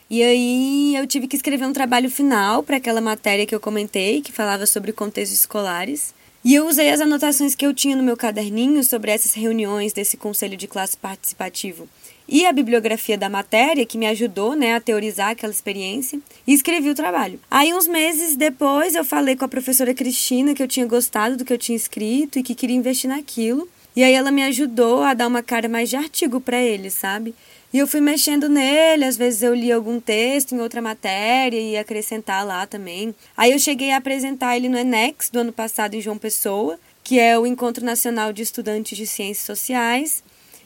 E 0.08 0.22
aí 0.22 0.96
eu 0.96 1.06
tive 1.06 1.28
que 1.28 1.36
escrever 1.36 1.64
um 1.66 1.72
trabalho 1.72 2.10
final 2.10 2.62
para 2.62 2.76
aquela 2.76 3.00
matéria 3.00 3.46
que 3.46 3.54
eu 3.54 3.60
comentei, 3.60 4.20
que 4.20 4.32
falava 4.32 4.66
sobre 4.66 4.92
contextos 4.92 5.38
escolares. 5.38 6.14
E 6.44 6.54
eu 6.54 6.66
usei 6.66 6.90
as 6.90 7.00
anotações 7.00 7.54
que 7.54 7.66
eu 7.66 7.74
tinha 7.74 7.94
no 7.94 8.02
meu 8.02 8.16
caderninho 8.16 8.82
sobre 8.82 9.10
essas 9.10 9.34
reuniões 9.34 9.92
desse 9.92 10.16
conselho 10.16 10.56
de 10.56 10.66
classe 10.66 10.96
participativo 10.96 11.88
e 12.30 12.46
a 12.46 12.52
bibliografia 12.52 13.18
da 13.18 13.28
matéria, 13.28 13.84
que 13.84 13.98
me 13.98 14.06
ajudou 14.06 14.54
né, 14.54 14.74
a 14.74 14.80
teorizar 14.80 15.30
aquela 15.30 15.52
experiência, 15.52 16.20
e 16.46 16.52
escrevi 16.52 16.88
o 16.88 16.94
trabalho. 16.94 17.40
Aí, 17.50 17.74
uns 17.74 17.88
meses 17.88 18.36
depois, 18.36 18.94
eu 18.94 19.04
falei 19.04 19.34
com 19.34 19.44
a 19.44 19.48
professora 19.48 19.92
Cristina 19.92 20.54
que 20.54 20.62
eu 20.62 20.68
tinha 20.68 20.86
gostado 20.86 21.36
do 21.36 21.44
que 21.44 21.52
eu 21.52 21.58
tinha 21.58 21.74
escrito 21.74 22.38
e 22.38 22.42
que 22.42 22.54
queria 22.54 22.76
investir 22.76 23.10
naquilo. 23.10 23.68
E 23.96 24.04
aí 24.04 24.14
ela 24.14 24.30
me 24.30 24.44
ajudou 24.44 25.02
a 25.02 25.12
dar 25.12 25.26
uma 25.26 25.42
cara 25.42 25.68
mais 25.68 25.90
de 25.90 25.96
artigo 25.96 26.40
para 26.40 26.62
ele, 26.62 26.88
sabe? 26.88 27.34
E 27.72 27.78
eu 27.78 27.87
fui 27.87 28.00
mexendo 28.00 28.48
nele, 28.48 29.04
às 29.04 29.16
vezes 29.16 29.44
eu 29.44 29.54
li 29.54 29.70
algum 29.70 30.00
texto 30.00 30.52
em 30.52 30.61
outra 30.61 30.83
matéria 30.83 31.56
e 31.56 31.72
ia 31.72 31.83
acrescentar 31.83 32.44
lá 32.44 32.66
também. 32.66 33.14
Aí 33.37 33.52
eu 33.52 33.61
cheguei 33.61 33.92
a 33.92 33.98
apresentar 33.98 34.56
ele 34.56 34.68
no 34.68 34.76
Enex 34.76 35.30
do 35.30 35.38
ano 35.38 35.52
passado 35.52 35.94
em 35.94 36.00
João 36.00 36.18
Pessoa, 36.18 36.76
que 37.04 37.20
é 37.20 37.38
o 37.38 37.46
Encontro 37.46 37.85
Nacional 37.85 38.33
de 38.33 38.42
Estudantes 38.42 38.98
de 38.98 39.06
Ciências 39.06 39.46
Sociais. 39.46 40.24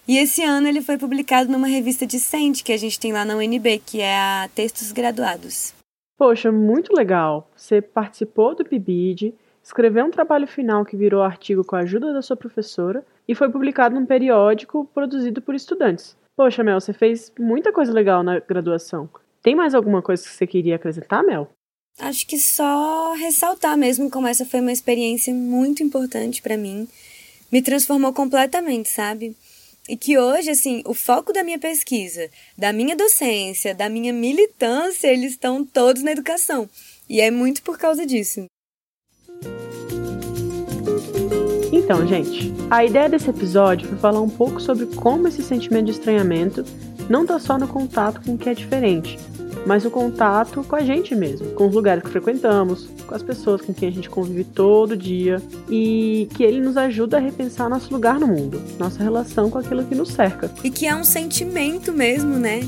E 0.09 0.17
esse 0.17 0.43
ano 0.43 0.67
ele 0.67 0.81
foi 0.81 0.97
publicado 0.97 1.53
numa 1.53 1.67
revista 1.67 2.07
decente 2.07 2.64
que 2.64 2.73
a 2.73 2.79
gente 2.79 2.99
tem 2.99 3.12
lá 3.12 3.23
na 3.23 3.37
UNB, 3.37 3.83
que 3.85 4.01
é 4.01 4.17
a 4.17 4.49
Textos 4.55 4.90
Graduados. 4.90 5.75
Poxa, 6.17 6.51
muito 6.51 6.95
legal. 6.95 7.51
Você 7.55 7.83
participou 7.83 8.55
do 8.55 8.64
PIBID, 8.64 9.35
escreveu 9.62 10.07
um 10.07 10.11
trabalho 10.11 10.47
final 10.47 10.87
que 10.87 10.97
virou 10.97 11.23
artigo 11.23 11.62
com 11.64 11.77
a 11.77 11.81
ajuda 11.81 12.14
da 12.14 12.23
sua 12.23 12.37
professora 12.37 13.05
e 13.29 13.35
foi 13.35 13.51
publicado 13.51 13.95
num 13.95 14.07
periódico 14.07 14.88
produzido 14.95 15.43
por 15.43 15.55
estudantes. 15.55 16.17
Poxa, 16.37 16.64
Mel, 16.64 16.81
você 16.81 16.92
fez 16.92 17.33
muita 17.38 17.73
coisa 17.73 17.92
legal 17.92 18.23
na 18.23 18.40
graduação. 18.40 19.09
Tem 19.42 19.55
mais 19.55 19.75
alguma 19.75 20.03
coisa 20.03 20.23
que 20.23 20.31
você 20.31 20.47
queria 20.47 20.77
acrescentar, 20.77 21.23
Mel? 21.23 21.51
Acho 21.99 22.27
que 22.27 22.38
só 22.38 23.12
ressaltar 23.12 23.77
mesmo 23.77 24.11
como 24.11 24.27
essa 24.27 24.44
foi 24.44 24.61
uma 24.61 24.73
experiência 24.73 25.33
muito 25.33 25.83
importante 25.83 26.42
para 26.42 26.57
mim. 26.57 26.88
Me 27.53 27.62
transformou 27.62 28.12
completamente, 28.12 28.88
sabe? 28.88 29.37
E 29.88 29.97
que 29.97 30.18
hoje, 30.18 30.51
assim, 30.51 30.83
o 30.87 30.94
foco 30.94 31.33
da 31.33 31.44
minha 31.44 31.59
pesquisa, 31.59 32.29
da 32.59 32.73
minha 32.73 32.97
docência, 32.97 33.75
da 33.75 33.88
minha 33.88 34.12
militância, 34.12 35.09
eles 35.09 35.33
estão 35.33 35.64
todos 35.64 36.03
na 36.03 36.11
educação. 36.11 36.68
E 37.09 37.20
é 37.20 37.31
muito 37.31 37.62
por 37.62 37.79
causa 37.79 38.05
disso. 38.05 38.47
Então, 41.85 42.07
gente, 42.07 42.51
a 42.70 42.83
ideia 42.83 43.11
desse 43.11 43.29
episódio 43.29 43.87
foi 43.87 43.99
falar 43.99 44.23
um 44.23 44.29
pouco 44.29 44.59
sobre 44.59 44.87
como 44.87 45.29
esse 45.29 45.42
sentimento 45.42 45.85
de 45.85 45.90
estranhamento 45.90 46.64
não 47.11 47.23
está 47.23 47.38
só 47.38 47.59
no 47.59 47.68
contato 47.68 48.23
com 48.25 48.33
o 48.33 48.38
que 48.38 48.49
é 48.49 48.55
diferente, 48.55 49.18
mas 49.66 49.85
o 49.85 49.90
contato 49.90 50.64
com 50.64 50.77
a 50.77 50.81
gente 50.81 51.14
mesmo, 51.14 51.51
com 51.51 51.68
os 51.68 51.75
lugares 51.75 52.03
que 52.03 52.09
frequentamos, 52.09 52.88
com 53.07 53.14
as 53.14 53.23
pessoas 53.23 53.61
com 53.61 53.75
quem 53.75 53.90
a 53.90 53.92
gente 53.92 54.09
convive 54.09 54.44
todo 54.44 54.97
dia 54.97 55.42
e 55.68 56.27
que 56.35 56.42
ele 56.42 56.59
nos 56.59 56.79
ajuda 56.79 57.18
a 57.18 57.20
repensar 57.20 57.68
nosso 57.68 57.92
lugar 57.92 58.18
no 58.18 58.29
mundo, 58.29 58.62
nossa 58.79 59.03
relação 59.03 59.51
com 59.51 59.59
aquilo 59.59 59.85
que 59.85 59.94
nos 59.94 60.09
cerca. 60.09 60.51
E 60.64 60.70
que 60.70 60.87
é 60.87 60.97
um 60.97 61.05
sentimento 61.05 61.92
mesmo, 61.92 62.38
né? 62.38 62.61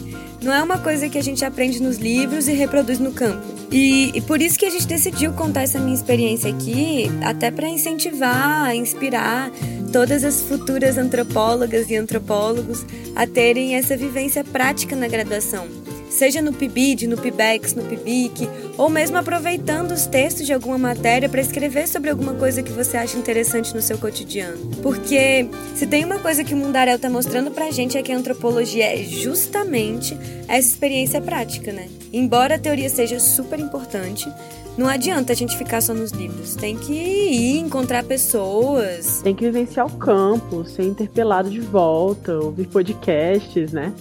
Não 0.42 0.52
é 0.52 0.62
uma 0.62 0.76
coisa 0.76 1.08
que 1.08 1.16
a 1.16 1.22
gente 1.22 1.42
aprende 1.42 1.82
nos 1.82 1.96
livros 1.96 2.48
e 2.48 2.52
reproduz 2.52 2.98
no 2.98 3.12
campo. 3.12 3.55
E, 3.70 4.12
e 4.14 4.20
por 4.20 4.40
isso 4.40 4.58
que 4.58 4.64
a 4.64 4.70
gente 4.70 4.86
decidiu 4.86 5.32
contar 5.32 5.62
essa 5.62 5.78
minha 5.78 5.94
experiência 5.94 6.50
aqui, 6.50 7.10
até 7.22 7.50
para 7.50 7.68
incentivar, 7.68 8.74
inspirar 8.74 9.50
todas 9.92 10.24
as 10.24 10.42
futuras 10.42 10.98
antropólogas 10.98 11.90
e 11.90 11.96
antropólogos 11.96 12.84
a 13.14 13.26
terem 13.26 13.74
essa 13.74 13.96
vivência 13.96 14.44
prática 14.44 14.94
na 14.94 15.08
graduação 15.08 15.85
seja 16.10 16.40
no 16.40 16.52
PIBID, 16.52 17.06
no 17.06 17.16
PIBEX, 17.16 17.74
no 17.74 17.82
PIBIC, 17.84 18.48
ou 18.76 18.88
mesmo 18.88 19.16
aproveitando 19.16 19.92
os 19.92 20.06
textos 20.06 20.46
de 20.46 20.52
alguma 20.52 20.78
matéria 20.78 21.28
para 21.28 21.40
escrever 21.40 21.88
sobre 21.88 22.10
alguma 22.10 22.34
coisa 22.34 22.62
que 22.62 22.72
você 22.72 22.96
acha 22.96 23.18
interessante 23.18 23.74
no 23.74 23.82
seu 23.82 23.98
cotidiano. 23.98 24.58
Porque 24.82 25.48
se 25.74 25.86
tem 25.86 26.04
uma 26.04 26.18
coisa 26.18 26.44
que 26.44 26.54
o 26.54 26.56
Mundarel 26.56 26.96
está 26.96 27.10
mostrando 27.10 27.50
para 27.50 27.66
a 27.66 27.70
gente 27.70 27.96
é 27.96 28.02
que 28.02 28.12
a 28.12 28.16
antropologia 28.16 28.84
é 28.84 29.02
justamente 29.02 30.16
essa 30.48 30.68
experiência 30.68 31.20
prática, 31.20 31.72
né? 31.72 31.88
Embora 32.12 32.54
a 32.54 32.58
teoria 32.58 32.88
seja 32.88 33.18
super 33.18 33.58
importante, 33.58 34.30
não 34.76 34.86
adianta 34.86 35.32
a 35.32 35.36
gente 35.36 35.56
ficar 35.56 35.80
só 35.80 35.94
nos 35.94 36.10
livros. 36.12 36.54
Tem 36.54 36.76
que 36.76 36.92
ir 36.92 37.58
encontrar 37.58 38.04
pessoas. 38.04 39.22
Tem 39.22 39.34
que 39.34 39.44
vivenciar 39.44 39.86
o 39.86 39.96
campo, 39.96 40.64
ser 40.64 40.84
interpelado 40.84 41.48
de 41.48 41.60
volta, 41.60 42.38
ouvir 42.38 42.66
podcasts, 42.66 43.72
né? 43.72 43.92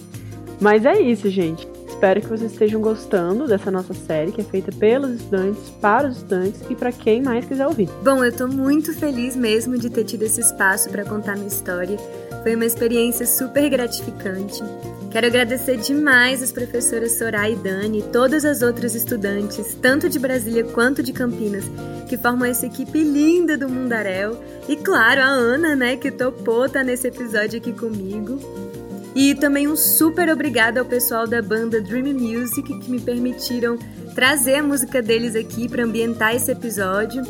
Mas 0.60 0.84
é 0.84 1.00
isso, 1.00 1.30
gente. 1.30 1.66
Espero 1.96 2.20
que 2.20 2.28
vocês 2.28 2.52
estejam 2.52 2.78
gostando 2.78 3.48
dessa 3.48 3.70
nossa 3.70 3.94
série, 3.94 4.30
que 4.30 4.42
é 4.42 4.44
feita 4.44 4.70
pelos 4.70 5.12
estudantes, 5.12 5.70
para 5.80 6.06
os 6.06 6.18
estudantes 6.18 6.60
e 6.68 6.74
para 6.74 6.92
quem 6.92 7.22
mais 7.22 7.46
quiser 7.46 7.66
ouvir. 7.66 7.88
Bom, 8.04 8.22
eu 8.22 8.30
tô 8.30 8.46
muito 8.46 8.92
feliz 8.92 9.34
mesmo 9.34 9.78
de 9.78 9.88
ter 9.88 10.04
tido 10.04 10.22
esse 10.24 10.42
espaço 10.42 10.90
para 10.90 11.06
contar 11.06 11.36
minha 11.36 11.48
história. 11.48 11.96
Foi 12.42 12.54
uma 12.54 12.66
experiência 12.66 13.26
super 13.26 13.70
gratificante. 13.70 14.62
Quero 15.10 15.26
agradecer 15.26 15.78
demais 15.78 16.42
as 16.42 16.52
professoras 16.52 17.12
Soraya 17.12 17.54
e 17.54 17.56
Dani 17.56 18.00
e 18.00 18.02
todas 18.02 18.44
as 18.44 18.60
outras 18.60 18.94
estudantes, 18.94 19.74
tanto 19.80 20.06
de 20.10 20.18
Brasília 20.18 20.64
quanto 20.64 21.02
de 21.02 21.14
Campinas, 21.14 21.64
que 22.10 22.18
formam 22.18 22.46
essa 22.46 22.66
equipe 22.66 23.02
linda 23.02 23.56
do 23.56 23.70
Mundaréu. 23.70 24.38
E 24.68 24.76
claro, 24.76 25.22
a 25.22 25.28
Ana, 25.28 25.74
né, 25.74 25.96
que 25.96 26.10
topou 26.10 26.66
estar 26.66 26.80
tá 26.80 26.84
nesse 26.84 27.08
episódio 27.08 27.58
aqui 27.58 27.72
comigo. 27.72 28.65
E 29.16 29.34
também 29.34 29.66
um 29.66 29.74
super 29.74 30.28
obrigado 30.28 30.76
ao 30.76 30.84
pessoal 30.84 31.26
da 31.26 31.40
banda 31.40 31.80
Dream 31.80 32.12
Music 32.12 32.78
que 32.78 32.90
me 32.90 33.00
permitiram 33.00 33.78
trazer 34.14 34.56
a 34.56 34.62
música 34.62 35.00
deles 35.00 35.34
aqui 35.34 35.70
para 35.70 35.84
ambientar 35.84 36.36
esse 36.36 36.52
episódio 36.52 37.22